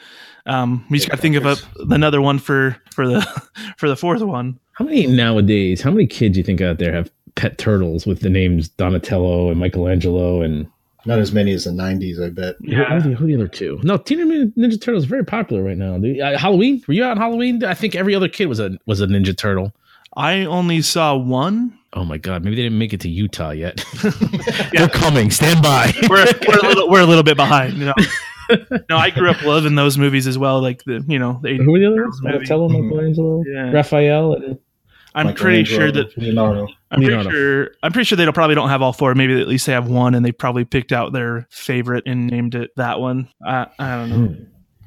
Um, 0.46 0.84
we 0.90 0.98
just 0.98 1.08
got 1.08 1.16
to 1.16 1.22
think 1.22 1.36
of 1.36 1.44
a, 1.46 1.56
another 1.92 2.20
one 2.20 2.38
for 2.38 2.76
for 2.92 3.06
the 3.08 3.20
for 3.76 3.88
the 3.88 3.96
fourth 3.96 4.22
one. 4.22 4.58
how 4.72 4.84
many 4.84 5.06
nowadays? 5.06 5.80
How 5.82 5.90
many 5.90 6.06
kids 6.06 6.34
do 6.34 6.40
you 6.40 6.44
think 6.44 6.60
out 6.60 6.78
there 6.78 6.92
have 6.92 7.10
pet 7.34 7.58
turtles 7.58 8.06
with 8.06 8.20
the 8.20 8.30
names 8.30 8.68
Donatello 8.68 9.50
and 9.50 9.58
Michelangelo 9.60 10.40
and 10.42 10.66
Not 11.04 11.18
as 11.18 11.32
many 11.32 11.52
as 11.52 11.64
the 11.64 11.70
'90s, 11.70 12.24
I 12.24 12.30
bet. 12.30 12.56
who, 12.60 12.74
who, 12.74 13.00
the, 13.10 13.16
who 13.16 13.26
the 13.26 13.34
other 13.34 13.48
two? 13.48 13.78
No, 13.82 13.96
Teenage 13.98 14.26
Mutant 14.26 14.56
Ninja 14.56 14.80
Turtles 14.80 15.04
is 15.04 15.08
very 15.10 15.24
popular 15.24 15.62
right 15.62 15.76
now. 15.76 15.98
dude. 15.98 16.20
Uh, 16.20 16.38
Halloween? 16.38 16.82
Were 16.88 16.94
you 16.94 17.04
out 17.04 17.12
on 17.12 17.16
Halloween? 17.18 17.62
I 17.64 17.74
think 17.74 17.94
every 17.94 18.14
other 18.14 18.28
kid 18.28 18.46
was 18.46 18.60
a 18.60 18.78
was 18.86 19.00
a 19.00 19.06
Ninja 19.06 19.36
Turtle. 19.36 19.72
I 20.16 20.44
only 20.46 20.80
saw 20.80 21.14
one. 21.16 21.78
Oh 21.92 22.04
my 22.04 22.18
god, 22.18 22.44
maybe 22.44 22.56
they 22.56 22.62
didn't 22.62 22.78
make 22.78 22.92
it 22.92 23.00
to 23.02 23.08
Utah 23.08 23.50
yet. 23.50 23.84
They're 24.72 24.88
coming. 24.88 25.30
Stand 25.30 25.62
by. 25.62 25.92
we're, 26.08 26.24
we're 26.46 26.58
a 26.58 26.68
little 26.68 26.88
we're 26.90 27.00
a 27.00 27.06
little 27.06 27.22
bit 27.22 27.36
behind. 27.36 27.76
You 27.78 27.86
know? 27.86 27.94
no, 28.90 28.96
I 28.96 29.10
grew 29.10 29.30
up 29.30 29.42
loving 29.42 29.74
those 29.74 29.98
movies 29.98 30.26
as 30.26 30.36
well. 30.38 30.60
Like 30.60 30.84
the 30.84 31.04
you 31.08 31.18
know 31.18 31.40
the 31.42 31.56
Who 31.56 31.70
were 31.72 31.78
the 31.78 31.86
other 31.86 32.02
ones? 32.04 32.20
Movie. 32.22 32.32
Donatello, 32.46 32.68
Michelangelo, 32.68 33.44
Yeah. 33.46 33.72
Raphael, 33.72 34.34
and 34.34 34.58
I'm 35.14 35.34
pretty 35.34 35.64
sure 35.64 35.90
that 35.90 36.16
Leonardo. 36.18 36.68
I'm 36.90 37.00
pretty 37.02 37.30
sure 37.30 37.70
I'm 37.82 37.92
pretty 37.92 38.04
sure 38.04 38.16
they 38.16 38.24
don't, 38.24 38.34
probably 38.34 38.54
don't 38.54 38.68
have 38.68 38.82
all 38.82 38.92
four. 38.92 39.14
Maybe 39.14 39.40
at 39.40 39.48
least 39.48 39.66
they 39.66 39.72
have 39.72 39.88
one, 39.88 40.14
and 40.14 40.24
they 40.24 40.32
probably 40.32 40.64
picked 40.64 40.92
out 40.92 41.12
their 41.12 41.46
favorite 41.50 42.04
and 42.06 42.26
named 42.26 42.54
it 42.54 42.70
that 42.76 43.00
one. 43.00 43.28
I 43.44 43.66
I 43.78 43.96
don't 43.96 44.10
know. 44.10 44.36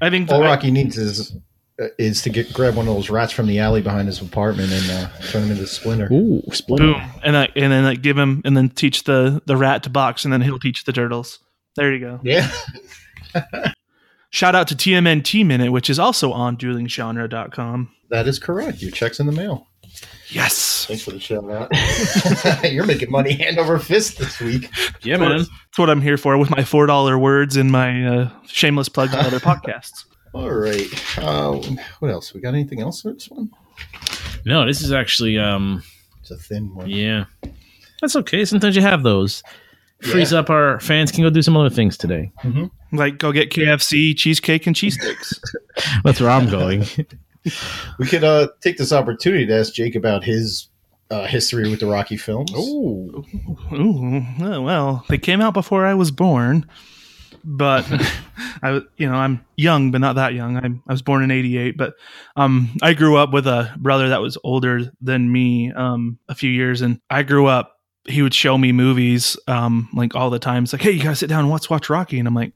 I 0.02 0.10
think 0.10 0.32
All 0.32 0.44
I- 0.44 0.46
Rocky 0.48 0.72
needs 0.72 0.98
is 0.98 1.36
uh, 1.82 1.88
is 1.98 2.22
to 2.22 2.30
get 2.30 2.54
grab 2.54 2.76
one 2.76 2.88
of 2.88 2.94
those 2.94 3.10
rats 3.10 3.34
from 3.34 3.48
the 3.48 3.60
alley 3.60 3.82
behind 3.82 4.08
his 4.08 4.22
apartment 4.22 4.72
and 4.72 4.92
uh, 4.92 5.10
turn 5.30 5.44
him 5.44 5.52
into 5.52 5.66
Splinter. 5.68 6.08
Ooh, 6.12 6.42
Splinter. 6.52 6.94
Boom, 6.94 7.02
and 7.24 7.34
like, 7.36 7.52
and 7.56 7.72
then 7.72 7.84
like 7.84 8.02
give 8.02 8.18
him, 8.18 8.42
and 8.46 8.56
then 8.56 8.70
teach 8.70 9.04
the 9.06 9.42
the 9.46 9.58
rat 9.58 9.84
to 9.84 9.90
box, 9.90 10.24
and 10.26 10.32
then 10.34 10.42
he'll 10.42 10.60
teach 10.60 10.84
the 10.86 10.94
turtles. 10.94 11.40
There 11.80 11.94
you 11.94 12.00
go. 12.00 12.20
Yeah. 12.24 12.52
Shout 14.32 14.54
out 14.54 14.68
to 14.68 14.76
TMNT 14.76 15.46
Minute, 15.46 15.72
which 15.72 15.90
is 15.90 15.98
also 15.98 16.32
on 16.32 16.58
duelinggenre.com. 16.58 17.90
That 18.10 18.28
is 18.28 18.38
correct. 18.38 18.82
Your 18.82 18.92
check's 18.92 19.20
in 19.20 19.26
the 19.26 19.32
mail. 19.32 19.68
Yes. 20.30 20.86
Thanks 20.86 21.04
for 21.04 21.12
the 21.12 21.20
shout 21.20 21.50
out. 21.50 22.64
You're 22.72 22.86
making 22.86 23.10
money 23.10 23.34
hand 23.34 23.58
over 23.58 23.80
fist 23.80 24.20
this 24.20 24.40
week. 24.40 24.70
Yeah, 25.02 25.18
That's 25.18 25.22
what- 25.22 25.30
man. 25.30 25.38
That's 25.40 25.78
what 25.78 25.90
I'm 25.90 26.02
here 26.02 26.18
for 26.18 26.38
with 26.38 26.50
my 26.52 26.64
four 26.64 26.86
dollar 26.86 27.18
words 27.18 27.56
and 27.58 27.72
my 27.72 28.06
uh, 28.06 28.30
shameless 28.46 28.90
plugs 28.90 29.16
on 29.16 29.26
other 29.26 29.40
podcasts. 29.40 30.06
All 30.34 30.52
right. 30.52 31.18
Uh, 31.18 31.60
what 32.00 32.12
else? 32.12 32.34
We 32.34 32.42
got 32.42 32.54
anything 32.54 32.82
else 32.82 33.02
for 33.02 33.14
this 33.14 33.30
one? 33.30 33.50
No, 34.46 34.66
this 34.68 34.82
is 34.82 34.92
actually 34.92 35.40
um 35.40 35.82
It's 36.22 36.30
a 36.32 36.38
thin 36.38 36.76
one. 36.76 36.90
yeah. 36.90 37.26
That's 38.02 38.16
okay. 38.18 38.46
Sometimes 38.46 38.76
you 38.76 38.82
have 38.84 39.02
those. 39.02 39.42
Frees 40.02 40.32
Yeah. 40.32 40.40
up 40.40 40.50
our 40.50 40.80
fans 40.80 41.12
can 41.12 41.24
go 41.24 41.30
do 41.30 41.42
some 41.42 41.58
other 41.58 41.70
things 41.70 41.98
today. 41.98 42.32
Like 42.92 43.18
go 43.18 43.32
get 43.32 43.50
KFC, 43.52 44.16
cheesecake, 44.16 44.66
and 44.66 44.76
cheesesteaks. 44.76 45.40
That's 46.04 46.20
where 46.22 46.30
I'm 46.30 46.50
going. 46.50 46.86
We 47.98 48.06
could 48.08 48.24
uh, 48.24 48.50
take 48.62 48.78
this 48.78 48.92
opportunity 48.94 49.46
to 49.46 49.60
ask 49.60 49.74
Jake 49.74 49.96
about 49.96 50.24
his 50.24 50.68
uh, 51.12 51.26
history 51.26 51.70
with 51.70 51.80
the 51.80 51.88
Rocky 51.88 52.18
films. 52.18 52.52
Ooh. 52.56 53.26
Ooh, 53.74 54.22
oh, 54.42 54.62
well, 54.62 55.06
they 55.10 55.18
came 55.18 55.42
out 55.42 55.54
before 55.54 55.86
I 55.86 55.94
was 55.96 56.12
born, 56.12 56.66
but 57.44 57.86
I, 58.64 58.82
you 58.98 59.08
know, 59.10 59.16
I'm 59.16 59.44
young, 59.58 59.92
but 59.92 60.02
not 60.02 60.16
that 60.16 60.34
young. 60.34 60.58
I, 60.58 60.66
I 60.88 60.92
was 60.94 61.02
born 61.02 61.24
in 61.24 61.32
'88, 61.32 61.78
but 61.78 61.94
um, 62.36 62.70
I 62.82 62.94
grew 62.94 63.18
up 63.18 63.32
with 63.32 63.48
a 63.48 63.74
brother 63.78 64.10
that 64.10 64.22
was 64.22 64.38
older 64.44 64.92
than 65.02 65.32
me 65.32 65.72
um, 65.74 66.20
a 66.28 66.36
few 66.36 66.50
years, 66.52 66.82
and 66.82 67.00
I 67.10 67.24
grew 67.24 67.48
up. 67.48 67.79
He 68.10 68.22
would 68.22 68.34
show 68.34 68.58
me 68.58 68.72
movies 68.72 69.38
um, 69.48 69.90
like 69.94 70.16
all 70.16 70.30
the 70.30 70.40
time. 70.40 70.64
It's 70.64 70.74
like, 70.74 70.82
hey, 70.82 70.92
you 70.92 71.04
gotta 71.04 71.16
sit 71.16 71.30
down 71.30 71.42
and 71.42 71.50
watch 71.50 71.70
watch 71.70 71.90
Rocky, 71.90 72.20
and 72.20 72.28
I'm 72.28 72.36
like, 72.36 72.54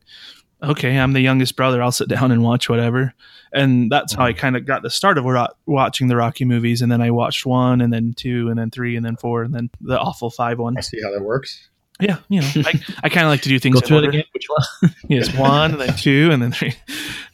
okay, 0.63 0.97
I'm 0.97 1.13
the 1.13 1.21
youngest 1.21 1.55
brother. 1.55 1.81
I'll 1.81 1.91
sit 1.91 2.07
down 2.07 2.31
and 2.31 2.41
watch 2.41 2.69
whatever. 2.69 3.13
And 3.51 3.91
that's 3.91 4.13
how 4.13 4.25
I 4.25 4.33
kind 4.33 4.57
of 4.57 4.65
got 4.65 4.81
the 4.81 4.89
start 4.89 5.17
of 5.17 5.25
wa- 5.25 5.47
watching 5.65 6.07
the 6.07 6.15
Rocky 6.15 6.43
movies. 6.43 6.81
And 6.81 6.91
then 6.91 7.01
I 7.01 7.11
watched 7.11 7.45
one, 7.45 7.81
and 7.81 7.93
then 7.93 8.13
two, 8.15 8.49
and 8.49 8.57
then 8.57 8.71
three, 8.71 8.95
and 8.95 9.05
then 9.05 9.15
four, 9.15 9.43
and 9.43 9.53
then 9.53 9.69
the 9.79 9.99
awful 9.99 10.29
five 10.31 10.57
one. 10.57 10.75
I 10.77 10.81
see 10.81 11.01
how 11.01 11.11
that 11.11 11.21
works. 11.21 11.69
Yeah, 11.99 12.17
you 12.27 12.41
know, 12.41 12.47
I, 12.65 12.81
I 13.03 13.09
kind 13.09 13.25
of 13.25 13.29
like 13.31 13.41
to 13.41 13.49
do 13.49 13.59
things 13.59 13.75
Go 13.75 13.79
in 13.79 13.85
through 13.87 13.97
it 13.99 14.05
again. 14.09 14.23
Which 14.33 14.47
one? 14.49 14.95
Yes, 15.09 15.33
one, 15.37 15.71
and 15.73 15.81
then 15.81 15.95
two, 15.95 16.29
and 16.31 16.41
then 16.41 16.51
three. 16.51 16.73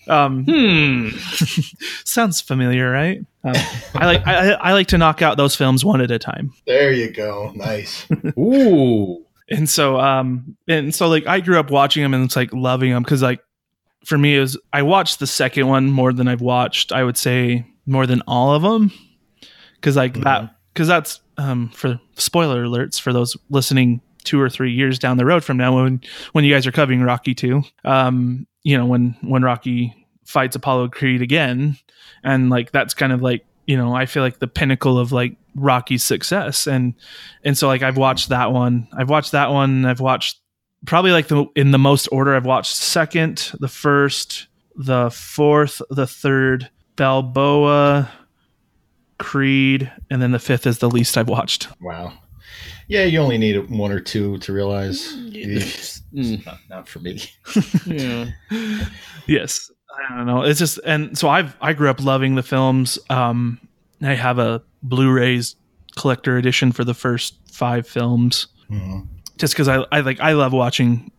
Um, 0.08 0.44
Hmm. 0.46 1.10
sounds 2.06 2.42
familiar, 2.42 2.90
right? 2.92 3.20
Um, 3.44 3.54
I 3.96 4.06
like 4.06 4.28
I, 4.28 4.52
I 4.54 4.74
like 4.74 4.88
to 4.88 4.98
knock 4.98 5.22
out 5.22 5.38
those 5.38 5.56
films 5.56 5.86
one 5.86 6.02
at 6.02 6.12
a 6.12 6.20
time. 6.20 6.52
There 6.68 6.92
you 6.92 7.10
go. 7.10 7.52
Nice. 7.56 8.06
Ooh. 8.38 9.26
and 9.50 9.68
so 9.70 10.00
um 10.00 10.56
and 10.68 10.94
so 10.94 11.08
like 11.08 11.26
i 11.26 11.40
grew 11.40 11.60
up 11.60 11.72
watching 11.72 12.04
them 12.04 12.14
and 12.14 12.24
it's 12.26 12.36
like 12.36 12.54
loving 12.54 12.92
them 12.92 13.02
because 13.02 13.24
like 13.24 13.40
for 14.06 14.16
me 14.18 14.36
is 14.36 14.56
i 14.74 14.82
watched 14.84 15.18
the 15.20 15.26
second 15.26 15.68
one 15.68 15.90
more 15.90 16.14
than 16.14 16.28
i've 16.28 16.42
watched 16.42 16.92
i 16.92 17.04
would 17.04 17.18
say 17.18 17.66
more 17.88 18.06
than 18.06 18.22
all 18.28 18.54
of 18.54 18.62
them 18.62 18.92
because 19.76 19.96
like 19.96 20.14
that 20.22 20.54
because 20.72 20.88
that's 20.88 21.22
um 21.38 21.70
for 21.70 22.00
spoiler 22.16 22.64
alerts 22.64 23.02
for 23.02 23.12
those 23.12 23.36
listening 23.50 24.02
two 24.24 24.40
or 24.40 24.50
three 24.50 24.72
years 24.72 25.00
down 25.00 25.18
the 25.18 25.26
road 25.26 25.44
from 25.44 25.58
now 25.58 25.84
when 25.84 26.02
when 26.34 26.44
you 26.44 26.54
guys 26.54 26.68
are 26.68 26.72
covering 26.72 27.02
rocky 27.02 27.34
2 27.34 27.62
um 27.86 28.46
you 28.64 28.78
know 28.78 28.86
when 28.86 29.16
when 29.22 29.44
rocky 29.44 29.94
fights 30.26 30.56
apollo 30.56 30.88
creed 30.90 31.22
again 31.22 31.78
and 32.24 32.50
like 32.50 32.72
that's 32.72 32.94
kind 32.94 33.14
of 33.14 33.22
like 33.22 33.46
you 33.66 33.78
know 33.78 33.96
i 33.96 34.06
feel 34.06 34.22
like 34.24 34.40
the 34.40 34.48
pinnacle 34.48 35.00
of 35.00 35.12
like 35.12 35.38
rocky's 35.56 36.04
success 36.04 36.68
and 36.68 36.94
and 37.44 37.58
so 37.58 37.68
like 37.68 37.84
I've 37.84 37.98
watched 37.98 38.30
that 38.30 38.52
one. 38.52 38.88
I've 38.94 39.10
watched 39.10 39.32
that 39.34 39.52
one. 39.52 39.86
I've 39.86 40.00
watched 40.00 40.40
probably 40.86 41.12
like 41.12 41.28
the 41.28 41.46
in 41.56 41.72
the 41.72 41.80
most 41.80 42.08
order. 42.08 42.36
I've 42.36 42.46
watched 42.46 42.76
second, 42.76 43.52
the 43.60 43.68
first, 43.68 44.48
the 44.76 45.10
fourth, 45.12 45.82
the 45.90 46.08
third, 46.08 46.70
Balboa, 46.96 48.10
Creed, 49.18 49.92
and 50.10 50.22
then 50.22 50.32
the 50.32 50.40
fifth 50.40 50.66
is 50.68 50.80
the 50.80 50.90
least 50.90 51.18
I've 51.18 51.30
watched. 51.30 51.68
Wow. 51.82 52.14
Yeah, 52.90 53.04
you 53.06 53.20
only 53.20 53.38
need 53.38 53.70
one 53.70 53.92
or 53.92 54.00
two 54.00 54.38
to 54.40 54.52
realize 54.52 55.14
it's 55.32 56.02
it's 56.12 56.46
not, 56.46 56.58
not 56.70 56.88
for 56.90 57.00
me. 57.00 57.22
Yeah. 57.86 58.30
Yes, 59.28 59.72
I 60.10 60.16
don't 60.18 60.26
know. 60.26 60.42
It's 60.42 60.60
just 60.60 60.80
and 60.86 61.18
so 61.18 61.30
I've 61.30 61.56
I 61.62 61.74
grew 61.74 61.90
up 61.90 62.02
loving 62.04 62.36
the 62.36 62.44
films. 62.44 62.98
Um, 63.10 63.60
I 64.02 64.16
have 64.16 64.40
a 64.40 64.62
Blu-rays 64.84 65.56
collector 65.98 66.38
edition 66.38 66.72
for 66.72 66.84
the 66.84 66.94
first 66.94 67.36
five 67.52 67.88
films. 67.88 68.48
Mhm. 68.72 69.08
just 69.38 69.54
because 69.54 69.68
I, 69.68 69.84
I 69.92 70.00
like 70.02 70.20
I 70.20 70.34
love 70.34 70.52
watching 70.54 71.12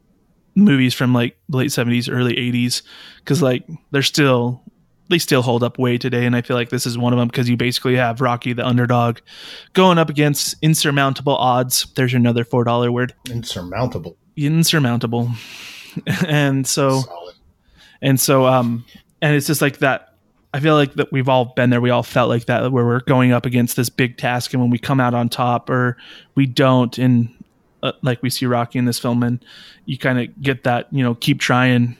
movies 0.56 0.92
from 0.94 1.12
like 1.14 1.36
late 1.48 1.70
seventies, 1.72 2.08
early 2.08 2.36
eighties, 2.38 2.82
because 3.18 3.42
like 3.42 3.64
they're 3.92 4.02
still 4.02 4.62
they 5.10 5.18
still 5.18 5.42
hold 5.42 5.62
up 5.62 5.78
way 5.78 5.98
today, 5.98 6.24
and 6.24 6.34
I 6.34 6.40
feel 6.42 6.56
like 6.56 6.70
this 6.70 6.86
is 6.86 6.96
one 6.96 7.12
of 7.12 7.18
them 7.18 7.28
because 7.28 7.48
you 7.48 7.56
basically 7.56 7.96
have 7.96 8.20
Rocky 8.20 8.52
the 8.54 8.66
underdog 8.66 9.18
going 9.74 9.98
up 9.98 10.08
against 10.08 10.56
insurmountable 10.62 11.36
odds. 11.36 11.86
There's 11.96 12.14
another 12.14 12.44
four 12.44 12.64
dollar 12.64 12.90
word, 12.90 13.14
Insurmountable. 13.28 14.16
insurmountable, 14.36 15.30
and 16.26 16.66
so 16.66 17.00
Solid. 17.00 17.34
and 18.00 18.18
so 18.20 18.46
um 18.46 18.84
and 19.20 19.36
it's 19.36 19.46
just 19.46 19.60
like 19.60 19.78
that 19.78 20.14
i 20.54 20.60
feel 20.60 20.74
like 20.74 20.94
that 20.94 21.12
we've 21.12 21.28
all 21.28 21.46
been 21.56 21.70
there 21.70 21.80
we 21.80 21.90
all 21.90 22.02
felt 22.02 22.28
like 22.28 22.46
that 22.46 22.72
where 22.72 22.84
we're 22.86 23.00
going 23.00 23.32
up 23.32 23.44
against 23.46 23.76
this 23.76 23.88
big 23.90 24.16
task 24.16 24.52
and 24.54 24.62
when 24.62 24.70
we 24.70 24.78
come 24.78 24.98
out 25.00 25.14
on 25.14 25.28
top 25.28 25.68
or 25.68 25.96
we 26.34 26.46
don't 26.46 26.96
and 26.98 27.28
uh, 27.82 27.92
like 28.02 28.22
we 28.22 28.30
see 28.30 28.46
rocky 28.46 28.78
in 28.78 28.84
this 28.86 28.98
film 28.98 29.22
and 29.22 29.44
you 29.84 29.98
kind 29.98 30.18
of 30.20 30.42
get 30.42 30.64
that 30.64 30.86
you 30.92 31.02
know 31.02 31.14
keep 31.14 31.38
trying 31.40 31.96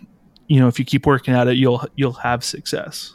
you 0.50 0.58
know 0.58 0.66
if 0.66 0.78
you 0.80 0.84
keep 0.84 1.06
working 1.06 1.32
at 1.32 1.46
it 1.46 1.56
you'll 1.56 1.82
you'll 1.94 2.12
have 2.12 2.44
success. 2.44 3.14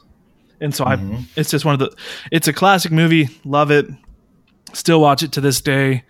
And 0.62 0.74
so 0.74 0.86
i 0.86 0.98
it's 1.36 1.52
just 1.52 1.66
one 1.66 1.74
of 1.74 1.80
the 1.80 1.96
it's 2.32 2.48
a 2.48 2.54
classic 2.54 2.92
movie. 2.92 3.30
Love 3.44 3.72
it. 3.72 3.86
Still 4.74 5.02
watch 5.02 5.22
it 5.22 5.34
to 5.34 5.42
this 5.42 5.62
day. 5.62 6.04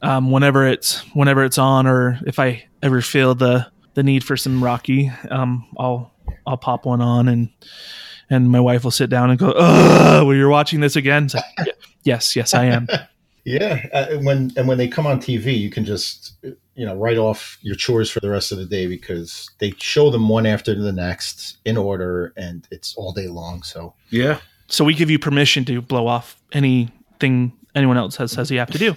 Um, 0.00 0.32
whenever 0.32 0.66
it's 0.66 1.00
whenever 1.14 1.44
it's 1.44 1.58
on 1.58 1.86
or 1.86 2.18
if 2.26 2.40
i 2.40 2.64
ever 2.82 3.00
feel 3.00 3.36
the 3.36 3.70
the 3.94 4.02
need 4.02 4.24
for 4.24 4.36
some 4.36 4.64
rocky 4.64 5.12
um, 5.30 5.64
i'll 5.78 6.10
i'll 6.44 6.56
pop 6.56 6.86
one 6.86 7.00
on 7.00 7.28
and 7.28 7.50
and 8.28 8.50
my 8.50 8.58
wife 8.58 8.82
will 8.82 8.90
sit 8.90 9.10
down 9.10 9.30
and 9.30 9.38
go 9.38 9.54
oh 9.56 10.24
well 10.24 10.34
you're 10.34 10.48
watching 10.48 10.80
this 10.80 10.96
again? 10.96 11.28
Like, 11.32 11.68
yes 12.02 12.34
yes 12.34 12.52
i 12.52 12.64
am. 12.64 12.88
Yeah, 13.44 13.84
uh, 13.92 14.18
when 14.18 14.52
and 14.56 14.68
when 14.68 14.78
they 14.78 14.86
come 14.86 15.04
on 15.04 15.20
TV, 15.20 15.58
you 15.58 15.68
can 15.68 15.84
just 15.84 16.34
you 16.74 16.86
know 16.86 16.96
write 16.96 17.18
off 17.18 17.58
your 17.62 17.74
chores 17.74 18.10
for 18.10 18.20
the 18.20 18.30
rest 18.30 18.52
of 18.52 18.58
the 18.58 18.64
day 18.66 18.86
because 18.86 19.50
they 19.58 19.72
show 19.78 20.10
them 20.10 20.28
one 20.28 20.46
after 20.46 20.74
the 20.74 20.92
next 20.92 21.58
in 21.64 21.76
order, 21.76 22.32
and 22.36 22.66
it's 22.70 22.94
all 22.96 23.12
day 23.12 23.28
long. 23.28 23.62
So 23.62 23.94
Yeah. 24.10 24.38
so 24.68 24.84
we 24.84 24.94
give 24.94 25.10
you 25.10 25.18
permission 25.18 25.64
to 25.66 25.80
blow 25.82 26.06
off 26.06 26.36
anything 26.52 27.52
anyone 27.74 27.96
else 27.96 28.16
has 28.16 28.32
says 28.32 28.50
you 28.50 28.58
have 28.58 28.70
to 28.70 28.78
do 28.78 28.94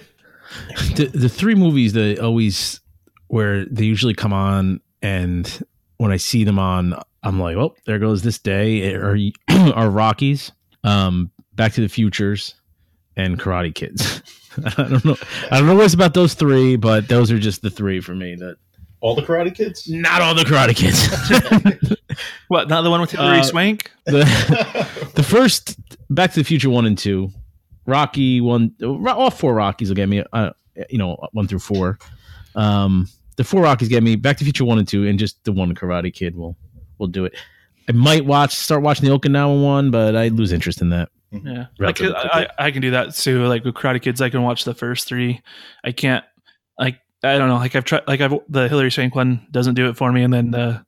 the 0.96 1.06
the 1.14 1.28
three 1.28 1.54
movies 1.54 1.92
that 1.94 2.18
always 2.20 2.80
where 3.28 3.64
they 3.66 3.84
usually 3.84 4.14
come 4.14 4.32
on 4.32 4.80
and 5.02 5.64
when 5.98 6.12
I 6.12 6.16
see 6.16 6.44
them 6.44 6.58
on, 6.58 6.94
I'm 7.22 7.40
like, 7.40 7.56
oh, 7.56 7.74
there 7.86 7.98
goes 7.98 8.22
this 8.22 8.38
day. 8.38 8.92
Are 8.94 9.16
are 9.74 9.90
Rockies, 9.90 10.52
um, 10.84 11.30
Back 11.54 11.72
to 11.74 11.80
the 11.80 11.88
Futures, 11.88 12.54
and 13.16 13.38
Karate 13.38 13.74
Kids. 13.74 14.22
I 14.64 14.82
don't 14.84 15.04
know. 15.04 15.16
I 15.50 15.58
don't 15.58 15.66
know 15.66 15.74
what's 15.76 15.94
about 15.94 16.14
those 16.14 16.34
three, 16.34 16.76
but 16.76 17.08
those 17.08 17.30
are 17.30 17.38
just 17.38 17.62
the 17.62 17.70
three 17.70 18.00
for 18.00 18.14
me. 18.14 18.36
That 18.36 18.56
all 19.00 19.14
the 19.14 19.22
Karate 19.22 19.54
Kids. 19.54 19.88
not 19.88 20.22
all 20.22 20.34
the 20.34 20.44
Karate 20.44 20.74
Kids. 20.74 21.06
what 22.48 22.68
not 22.68 22.82
the 22.82 22.90
one 22.90 23.00
with 23.00 23.10
Hilary 23.10 23.40
Uh, 23.40 23.42
Swank 23.42 23.90
the 24.06 25.10
the 25.14 25.22
first 25.22 25.76
Back 26.08 26.32
to 26.32 26.40
the 26.40 26.44
Future 26.44 26.70
one 26.70 26.86
and 26.86 26.96
two, 26.96 27.30
Rocky 27.86 28.40
one, 28.40 28.72
all 28.82 29.30
four 29.30 29.54
Rockies 29.54 29.88
will 29.88 29.96
get 29.96 30.08
me. 30.08 30.22
Uh, 30.32 30.50
you 30.88 30.98
know, 30.98 31.16
one 31.32 31.46
through 31.48 31.58
four. 31.58 31.98
Um, 32.54 33.08
the 33.36 33.44
four 33.44 33.62
Rockies 33.62 33.88
get 33.88 34.02
me. 34.02 34.16
Back 34.16 34.36
to 34.38 34.44
the 34.44 34.46
Future 34.46 34.64
one 34.64 34.78
and 34.78 34.88
two, 34.88 35.06
and 35.06 35.18
just 35.18 35.42
the 35.44 35.52
one 35.52 35.74
Karate 35.74 36.12
Kid 36.12 36.36
will 36.36 36.56
will 36.98 37.08
do 37.08 37.24
it. 37.24 37.34
I 37.88 37.92
might 37.92 38.24
watch 38.24 38.54
start 38.54 38.82
watching 38.82 39.08
the 39.08 39.16
Okinawa 39.16 39.62
one, 39.62 39.90
but 39.90 40.16
I 40.16 40.28
lose 40.28 40.52
interest 40.52 40.80
in 40.80 40.90
that. 40.90 41.10
Mm-hmm. 41.32 41.46
Yeah, 41.48 41.66
like 41.78 41.98
Relatively 42.00 42.14
I. 42.14 42.48
I 42.58 42.70
can 42.70 42.82
do 42.82 42.92
that 42.92 43.14
too. 43.14 43.44
Like 43.46 43.64
with 43.64 43.74
Karate 43.74 44.00
Kids, 44.00 44.20
I 44.20 44.30
can 44.30 44.42
watch 44.42 44.64
the 44.64 44.74
first 44.74 45.08
three. 45.08 45.40
I 45.84 45.92
can't 45.92 46.24
like 46.78 47.00
I 47.24 47.36
don't 47.38 47.48
know. 47.48 47.56
Like 47.56 47.74
I've 47.74 47.84
tried. 47.84 48.02
Like 48.06 48.20
I've 48.20 48.34
the 48.48 48.68
Hilary 48.68 48.90
Swank 48.90 49.14
one 49.14 49.46
doesn't 49.50 49.74
do 49.74 49.88
it 49.88 49.96
for 49.96 50.12
me, 50.12 50.22
and 50.22 50.32
then 50.32 50.50
the 50.52 50.84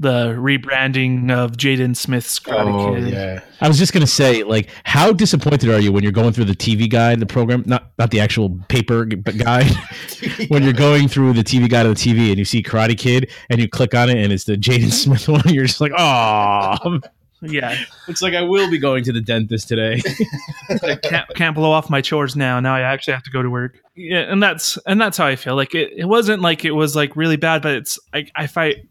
the 0.00 0.34
rebranding 0.34 1.30
of 1.30 1.52
Jaden 1.52 1.96
Smith's 1.96 2.40
Karate 2.40 2.90
Oh 2.90 2.94
Kid. 2.94 3.12
yeah, 3.12 3.40
I 3.60 3.68
was 3.68 3.78
just 3.78 3.92
gonna 3.92 4.06
say, 4.08 4.42
like, 4.42 4.68
how 4.84 5.12
disappointed 5.12 5.70
are 5.70 5.78
you 5.80 5.92
when 5.92 6.02
you're 6.02 6.12
going 6.12 6.32
through 6.32 6.46
the 6.46 6.54
TV 6.56 6.90
guide, 6.90 7.20
the 7.20 7.26
program, 7.26 7.62
not 7.66 7.92
not 7.98 8.10
the 8.10 8.20
actual 8.20 8.58
paper 8.68 9.04
guide, 9.04 9.70
when 10.48 10.62
you're 10.64 10.72
going 10.72 11.06
through 11.08 11.32
the 11.32 11.44
TV 11.44 11.68
guide 11.68 11.86
of 11.86 11.96
the 11.96 12.00
TV 12.00 12.28
and 12.30 12.38
you 12.38 12.44
see 12.44 12.62
Karate 12.62 12.98
Kid 12.98 13.30
and 13.50 13.60
you 13.60 13.68
click 13.68 13.94
on 13.94 14.10
it 14.10 14.18
and 14.18 14.32
it's 14.32 14.44
the 14.44 14.56
Jaden 14.56 14.90
Smith 14.92 15.28
one, 15.28 15.42
you're 15.46 15.66
just 15.66 15.80
like, 15.80 15.92
oh, 15.96 17.00
Yeah, 17.46 17.76
Looks 18.08 18.22
like 18.22 18.34
I 18.34 18.42
will 18.42 18.70
be 18.70 18.78
going 18.78 19.04
to 19.04 19.12
the 19.12 19.20
dentist 19.20 19.68
today. 19.68 20.00
I 20.82 20.96
can't 20.96 21.28
can't 21.34 21.54
blow 21.54 21.70
off 21.72 21.90
my 21.90 22.00
chores 22.00 22.36
now. 22.36 22.60
Now 22.60 22.74
I 22.74 22.80
actually 22.80 23.14
have 23.14 23.22
to 23.24 23.30
go 23.30 23.42
to 23.42 23.50
work. 23.50 23.78
Yeah, 23.94 24.20
and 24.20 24.42
that's 24.42 24.78
and 24.86 25.00
that's 25.00 25.18
how 25.18 25.26
I 25.26 25.36
feel. 25.36 25.54
Like 25.56 25.74
it, 25.74 25.92
it 25.96 26.06
wasn't 26.06 26.42
like 26.42 26.64
it 26.64 26.72
was 26.72 26.96
like 26.96 27.16
really 27.16 27.36
bad, 27.36 27.62
but 27.62 27.74
it's 27.74 27.98
I 28.12 28.26
I 28.34 28.46
fight. 28.46 28.86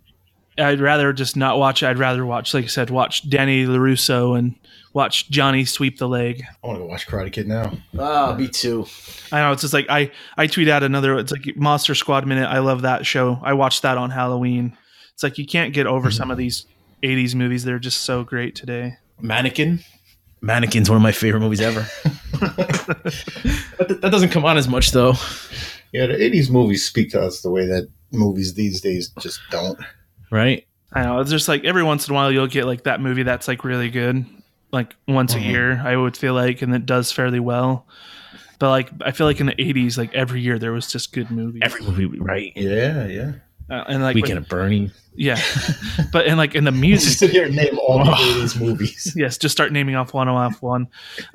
I'd 0.58 0.80
rather 0.80 1.13
just 1.13 1.36
not 1.36 1.58
watch. 1.58 1.82
I'd 1.82 1.98
rather 1.98 2.26
watch, 2.26 2.54
like 2.54 2.66
I 2.66 2.68
said, 2.68 2.92
watch 2.92 3.28
Danny 3.28 3.66
LaRusso 3.66 4.38
and 4.38 4.56
watch 4.94 5.30
Johnny 5.32 5.66
sweep 5.66 5.98
the 5.98 6.08
leg. 6.08 6.44
I 6.63 6.68
want 6.68 6.78
to 6.78 6.84
go 6.84 6.86
watch 6.86 7.08
Karate 7.08 7.32
Kid 7.32 7.48
now. 7.48 7.74
Ah, 7.98 8.36
me 8.38 8.48
too. 8.48 8.86
I 9.32 9.42
know 9.42 9.52
it's 9.52 9.62
just 9.63 9.74
like 9.74 9.88
I 9.89 10.12
I 10.38 10.48
tweet 10.48 10.70
out 10.70 10.84
another. 10.84 11.18
It's 11.18 11.32
like 11.32 11.56
Monster 11.56 11.96
Squad 11.96 12.28
minute. 12.28 12.46
I 12.48 12.60
love 12.60 12.84
that 12.84 13.06
show. 13.06 13.39
I 13.42 13.54
watched 13.54 13.82
that 13.82 13.98
on 13.98 14.12
Halloween. 14.12 14.78
It's 15.13 15.24
like 15.24 15.38
you 15.38 15.46
can't 15.46 15.74
get 15.74 15.88
over 15.88 16.12
some 16.12 16.32
of 16.32 16.38
these 16.38 16.66
'80s 17.04 17.36
movies. 17.36 17.63
They're 17.63 17.80
just 17.80 18.02
so 18.02 18.24
great 18.24 18.56
today. 18.56 18.98
Mannequin. 19.22 19.80
Mannequin's 20.42 20.89
one 20.89 20.98
of 20.98 21.04
my 21.04 21.12
favorite 21.12 21.39
movies 21.42 21.62
ever. 21.62 21.86
but 22.39 23.88
th- 23.88 24.02
that 24.02 24.10
doesn't 24.12 24.30
come 24.30 24.46
on 24.46 24.58
as 24.58 24.68
much 24.68 24.92
though. 24.92 25.13
Yeah, 25.92 26.08
the 26.08 26.13
'80s 26.16 26.50
movies 26.50 26.86
speak 26.86 27.12
to 27.12 27.22
us 27.22 27.42
the 27.42 27.50
way 27.52 27.66
that 27.68 27.89
movies 28.12 28.54
these 28.56 28.82
days 28.82 29.10
just 29.20 29.39
don't. 29.52 29.80
Right? 30.32 30.66
I 30.92 31.04
know 31.04 31.20
it's 31.20 31.32
just 31.32 31.48
like 31.48 31.63
every 31.63 31.84
once 31.84 32.08
in 32.08 32.13
a 32.13 32.16
while 32.16 32.32
you'll 32.32 32.48
get 32.48 32.66
like 32.66 32.84
that 32.84 33.02
movie 33.02 33.24
that's 33.24 33.48
like 33.48 33.63
really 33.63 33.89
good, 33.89 34.26
like 34.72 34.96
once 35.08 35.34
Mhm. 35.34 35.38
a 35.38 35.42
year. 35.44 35.82
I 35.84 35.96
would 35.96 36.16
feel 36.18 36.34
like, 36.34 36.62
and 36.62 36.74
it 36.76 36.86
does 36.86 37.12
fairly 37.12 37.39
well. 37.39 37.88
But 38.60 38.70
like 38.70 38.89
I 39.02 39.12
feel 39.12 39.28
like 39.28 39.39
in 39.39 39.46
the 39.48 39.56
'80s, 39.56 39.98
like 39.98 40.13
every 40.13 40.42
year 40.42 40.60
there 40.60 40.72
was 40.72 40.92
just 40.92 41.13
good 41.13 41.32
movies. 41.32 41.62
Every 41.63 41.82
movie, 41.82 42.20
right? 42.20 42.52
Yeah, 42.56 43.08
yeah. 43.08 43.32
Uh, 43.69 43.84
and 43.88 44.04
like 44.04 44.15
Weekend 44.15 44.34
when- 44.36 44.38
of 44.43 44.49
Bernie. 44.49 44.91
yeah, 45.15 45.39
but 46.12 46.26
and 46.28 46.38
like 46.38 46.54
in 46.56 46.63
the 46.65 46.71
music, 46.71 47.17
sit 47.17 47.30
here 47.32 47.45
and 47.45 47.56
name 47.56 47.78
all 47.80 47.99
the 48.04 48.12
'80s 48.12 48.60
movies. 48.60 49.13
yes, 49.17 49.38
just 49.38 49.52
start 49.54 49.71
naming 49.71 49.95
off 49.95 50.13
one 50.13 50.28
off 50.28 50.62
one. 50.62 50.88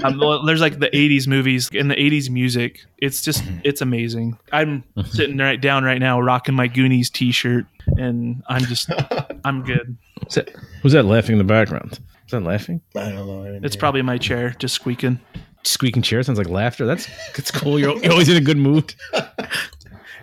Um, 0.04 0.18
well, 0.18 0.44
there's 0.44 0.60
like 0.60 0.78
the 0.78 0.90
'80s 0.90 1.26
movies 1.26 1.70
and 1.72 1.90
the 1.90 1.94
'80s 1.94 2.28
music. 2.28 2.84
It's 2.98 3.22
just 3.22 3.42
it's 3.64 3.80
amazing. 3.80 4.38
I'm 4.52 4.84
sitting 5.06 5.38
right 5.38 5.60
down 5.60 5.84
right 5.84 5.98
now, 6.00 6.20
rocking 6.20 6.54
my 6.54 6.66
Goonies 6.68 7.08
T-shirt, 7.08 7.66
and 7.96 8.42
I'm 8.48 8.62
just 8.64 8.90
I'm 9.44 9.62
good. 9.64 9.96
Who's 10.24 10.34
that, 10.34 10.50
who's 10.82 10.92
that 10.92 11.04
laughing 11.04 11.32
in 11.32 11.38
the 11.38 11.44
background? 11.44 11.92
Is 12.26 12.32
that 12.32 12.42
laughing? 12.42 12.82
I 12.94 13.10
don't 13.10 13.26
know. 13.26 13.44
I 13.44 13.60
It's 13.64 13.74
hear. 13.74 13.80
probably 13.80 14.02
my 14.02 14.18
chair 14.18 14.54
just 14.58 14.74
squeaking. 14.74 15.18
Squeaking 15.64 16.02
chair 16.02 16.22
sounds 16.22 16.36
like 16.38 16.48
laughter. 16.50 16.84
That's 16.84 17.08
that's 17.34 17.50
cool. 17.50 17.78
You're, 17.78 17.96
you're 18.02 18.12
always 18.12 18.28
in 18.28 18.36
a 18.36 18.40
good 18.40 18.58
mood. 18.58 18.94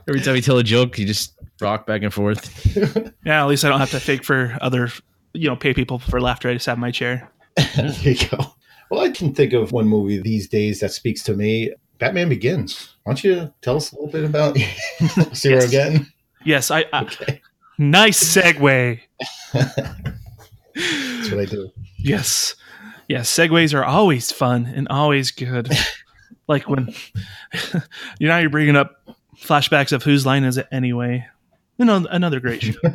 Every 0.08 0.22
time 0.22 0.36
you 0.36 0.42
tell 0.42 0.58
a 0.60 0.64
joke, 0.64 1.00
you 1.00 1.06
just 1.08 1.34
rock 1.62 1.86
back 1.88 2.02
and 2.04 2.14
forth. 2.14 2.52
Yeah, 3.26 3.42
at 3.44 3.48
least 3.48 3.66
I 3.66 3.70
don't 3.70 3.80
have 3.80 3.92
to 3.92 4.00
fake 4.00 4.24
for 4.24 4.56
other, 4.62 4.90
you 5.34 5.50
know, 5.50 5.56
pay 5.56 5.74
people 5.74 5.98
for 6.00 6.22
laughter. 6.22 6.50
I 6.50 6.54
just 6.54 6.66
have 6.68 6.78
my 6.78 6.92
chair. 6.92 7.30
there 7.76 7.92
you 8.04 8.16
go. 8.30 8.38
Well, 8.92 9.02
I 9.02 9.10
can 9.10 9.34
think 9.34 9.54
of 9.54 9.72
one 9.72 9.88
movie 9.88 10.20
these 10.22 10.48
days 10.48 10.80
that 10.82 10.92
speaks 10.92 11.24
to 11.24 11.34
me. 11.34 11.74
Batman 11.98 12.30
Begins. 12.30 12.96
Why 13.04 13.12
don't 13.14 13.24
you 13.24 13.54
tell 13.62 13.78
us 13.78 13.92
a 13.92 13.96
little 13.96 14.12
bit 14.12 14.26
about 14.26 14.58
Zero 15.36 15.56
Yes. 15.62 15.68
again? 15.70 16.12
Yes, 16.44 16.70
I. 16.70 16.86
I 16.94 17.02
Okay, 17.04 17.42
Nice 17.80 18.22
segue. 18.24 19.00
that's 19.54 21.32
what 21.32 21.40
I 21.40 21.46
do. 21.46 21.72
Yes, 21.98 22.56
yes. 23.08 23.34
Segues 23.34 23.74
are 23.74 23.84
always 23.84 24.32
fun 24.32 24.66
and 24.68 24.88
always 24.90 25.32
good. 25.32 25.72
like 26.48 26.70
when 26.70 26.94
you 28.20 28.28
know 28.28 28.38
you're 28.38 28.50
bringing 28.50 28.76
up 28.76 28.98
flashbacks 29.38 29.92
of 29.92 30.04
whose 30.04 30.26
line 30.26 30.44
is 30.44 30.58
it 30.58 30.68
anyway. 30.72 31.26
You 31.78 31.86
know, 31.86 32.06
another 32.10 32.40
great 32.40 32.62
show. 32.64 32.74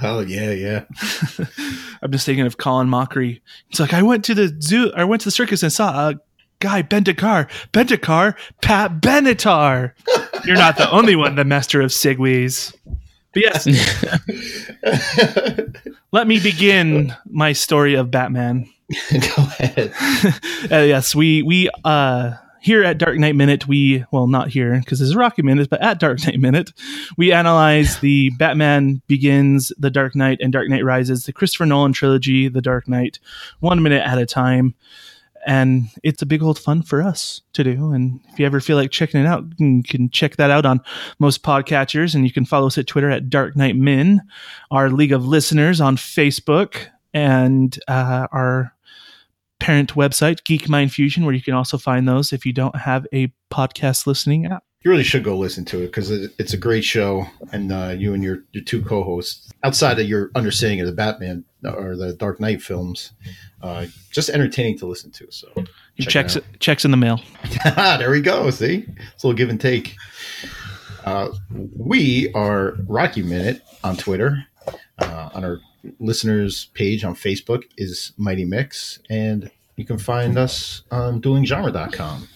Oh 0.00 0.20
yeah, 0.20 0.52
yeah. 0.52 0.84
I'm 2.02 2.10
just 2.10 2.24
thinking 2.24 2.46
of 2.46 2.56
Colin 2.56 2.88
Mochrie. 2.88 3.42
It's 3.68 3.78
like 3.78 3.92
I 3.92 4.02
went 4.02 4.24
to 4.24 4.34
the 4.34 4.48
zoo, 4.62 4.90
I 4.96 5.04
went 5.04 5.20
to 5.20 5.26
the 5.26 5.30
circus 5.32 5.62
and 5.62 5.70
saw 5.70 6.08
a 6.08 6.14
guy 6.60 6.80
bent 6.80 7.08
a 7.08 7.14
car, 7.14 7.46
bent 7.72 7.90
a 7.90 7.98
car, 7.98 8.34
Pat 8.62 9.02
Benatar. 9.02 9.92
You're 10.46 10.56
not 10.56 10.78
the 10.78 10.90
only 10.90 11.14
one, 11.14 11.34
the 11.34 11.44
master 11.44 11.82
of 11.82 11.90
segues. 11.90 12.74
But 13.34 13.42
yes, 13.42 13.66
let 16.10 16.26
me 16.26 16.40
begin 16.40 17.14
my 17.26 17.52
story 17.52 17.94
of 17.94 18.10
Batman. 18.10 18.66
Go 19.10 19.42
ahead. 19.58 19.92
uh, 20.70 20.84
yes, 20.84 21.14
we 21.14 21.42
we 21.42 21.68
uh 21.84 22.32
here 22.62 22.84
at 22.84 22.96
Dark 22.96 23.18
Knight 23.18 23.34
Minute, 23.34 23.66
we 23.66 24.04
well 24.12 24.28
not 24.28 24.48
here 24.48 24.78
because 24.78 25.00
this 25.00 25.08
is 25.08 25.16
Rocky 25.16 25.42
Minute, 25.42 25.68
but 25.68 25.82
at 25.82 25.98
Dark 25.98 26.24
Knight 26.24 26.38
Minute, 26.38 26.72
we 27.16 27.32
analyze 27.32 27.98
the 27.98 28.30
Batman 28.38 29.02
Begins, 29.08 29.72
The 29.78 29.90
Dark 29.90 30.14
Knight, 30.14 30.38
and 30.40 30.52
Dark 30.52 30.68
Knight 30.68 30.84
Rises, 30.84 31.24
the 31.24 31.32
Christopher 31.32 31.66
Nolan 31.66 31.92
trilogy, 31.92 32.48
The 32.48 32.62
Dark 32.62 32.86
Knight, 32.88 33.18
one 33.58 33.82
minute 33.82 34.06
at 34.06 34.18
a 34.18 34.26
time. 34.26 34.74
And 35.44 35.88
it's 36.04 36.22
a 36.22 36.26
big 36.26 36.40
old 36.40 36.56
fun 36.56 36.82
for 36.82 37.02
us 37.02 37.42
to 37.54 37.64
do. 37.64 37.90
And 37.90 38.20
if 38.28 38.38
you 38.38 38.46
ever 38.46 38.60
feel 38.60 38.76
like 38.76 38.92
checking 38.92 39.20
it 39.20 39.26
out, 39.26 39.44
you 39.58 39.82
can 39.82 40.08
check 40.08 40.36
that 40.36 40.52
out 40.52 40.64
on 40.64 40.80
most 41.18 41.42
podcatchers. 41.42 42.14
And 42.14 42.24
you 42.24 42.32
can 42.32 42.44
follow 42.44 42.68
us 42.68 42.78
at 42.78 42.86
Twitter 42.86 43.10
at 43.10 43.28
Dark 43.28 43.56
Knight 43.56 43.74
Min, 43.74 44.22
our 44.70 44.88
League 44.88 45.10
of 45.10 45.26
Listeners 45.26 45.80
on 45.80 45.96
Facebook, 45.96 46.86
and 47.12 47.76
uh, 47.88 48.28
our 48.30 48.72
parent 49.62 49.94
website, 49.94 50.44
Geek 50.44 50.68
Mind 50.68 50.92
Fusion, 50.92 51.24
where 51.24 51.34
you 51.34 51.40
can 51.40 51.54
also 51.54 51.78
find 51.78 52.08
those 52.08 52.32
if 52.32 52.44
you 52.44 52.52
don't 52.52 52.74
have 52.74 53.06
a 53.12 53.32
podcast 53.50 54.06
listening 54.06 54.46
app. 54.46 54.64
You 54.82 54.90
really 54.90 55.04
should 55.04 55.22
go 55.22 55.38
listen 55.38 55.64
to 55.66 55.82
it 55.82 55.86
because 55.86 56.10
it's 56.10 56.52
a 56.52 56.56
great 56.56 56.82
show, 56.82 57.24
and 57.52 57.70
uh, 57.70 57.94
you 57.96 58.14
and 58.14 58.24
your 58.24 58.38
your 58.50 58.64
two 58.64 58.82
co-hosts, 58.82 59.52
outside 59.62 60.00
of 60.00 60.08
your 60.08 60.32
understanding 60.34 60.80
of 60.80 60.86
the 60.86 60.92
Batman 60.92 61.44
or 61.64 61.96
the 61.96 62.12
Dark 62.14 62.40
Knight 62.40 62.60
films, 62.60 63.12
uh, 63.62 63.86
just 64.10 64.28
entertaining 64.28 64.76
to 64.78 64.86
listen 64.86 65.12
to. 65.12 65.30
So 65.30 65.46
check 66.00 66.08
checks 66.08 66.34
it 66.34 66.44
checks 66.58 66.84
in 66.84 66.90
the 66.90 66.96
mail. 66.96 67.20
there 67.64 68.10
we 68.10 68.20
go. 68.20 68.50
See, 68.50 68.84
it's 69.14 69.22
a 69.22 69.26
little 69.28 69.36
give 69.36 69.50
and 69.50 69.60
take. 69.60 69.94
Uh, 71.04 71.28
we 71.76 72.32
are 72.34 72.74
Rocky 72.88 73.22
Minute 73.22 73.62
on 73.84 73.96
Twitter. 73.96 74.44
Uh, 74.98 75.30
on 75.34 75.44
our 75.44 75.60
listeners 75.98 76.66
page 76.74 77.04
on 77.04 77.14
Facebook 77.14 77.64
is 77.76 78.12
Mighty 78.16 78.44
Mick's, 78.44 78.98
and 79.10 79.50
you 79.76 79.84
can 79.84 79.98
find 79.98 80.38
us 80.38 80.82
on 80.90 81.20
duelinggenre.com. 81.20 82.28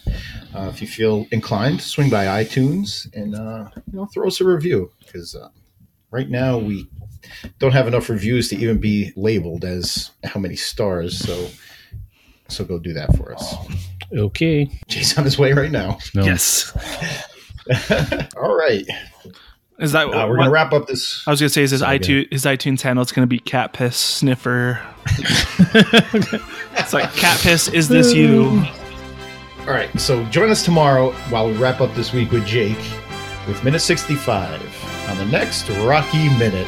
Uh, 0.55 0.69
if 0.73 0.81
you 0.81 0.87
feel 0.87 1.27
inclined, 1.31 1.81
swing 1.81 2.09
by 2.09 2.25
iTunes 2.43 3.13
and 3.13 3.35
uh, 3.35 3.69
you 3.91 3.97
know 3.97 4.05
throw 4.07 4.27
us 4.27 4.41
a 4.41 4.45
review 4.45 4.91
because 4.99 5.35
uh, 5.35 5.49
right 6.11 6.29
now 6.29 6.57
we 6.57 6.87
don't 7.59 7.73
have 7.73 7.87
enough 7.87 8.09
reviews 8.09 8.49
to 8.49 8.55
even 8.55 8.79
be 8.79 9.11
labeled 9.15 9.65
as 9.65 10.11
how 10.23 10.39
many 10.39 10.55
stars. 10.55 11.17
So 11.17 11.49
so 12.47 12.63
go 12.63 12.79
do 12.79 12.93
that 12.93 13.15
for 13.17 13.33
us. 13.33 13.55
Okay. 14.13 14.69
Jay's 14.87 15.17
on 15.17 15.25
his 15.25 15.37
way 15.37 15.53
right 15.53 15.71
now. 15.71 15.97
No. 16.15 16.23
Yes. 16.23 16.71
All 18.37 18.55
right. 18.55 18.85
Is 19.79 19.91
that 19.91 20.07
Uh, 20.07 20.27
we're 20.27 20.35
going 20.37 20.45
to 20.45 20.51
wrap 20.51 20.73
up 20.73 20.87
this. 20.87 21.23
I 21.27 21.31
was 21.31 21.39
gonna 21.39 21.49
say 21.49 21.61
is 21.61 21.71
his 21.71 21.81
Sorry, 21.81 21.99
iTunes 21.99 22.31
his 22.31 22.45
iTunes 22.45 22.81
handle 22.81 23.03
it's 23.03 23.11
gonna 23.11 23.27
be 23.27 23.39
cat 23.39 23.73
piss 23.73 23.95
sniffer. 23.95 24.81
it's 25.07 26.93
like 26.93 27.13
cat 27.13 27.39
piss, 27.41 27.67
is 27.67 27.87
this 27.87 28.13
you? 28.13 28.65
All 29.61 29.73
right. 29.73 29.89
So 29.99 30.23
join 30.25 30.49
us 30.49 30.63
tomorrow 30.65 31.11
while 31.29 31.47
we 31.47 31.53
wrap 31.57 31.81
up 31.81 31.93
this 31.93 32.11
week 32.13 32.31
with 32.31 32.45
Jake 32.45 32.77
with 33.47 33.63
minute 33.63 33.81
65 33.81 34.61
on 35.09 35.17
the 35.17 35.25
next 35.25 35.69
Rocky 35.69 36.29
Minute. 36.37 36.67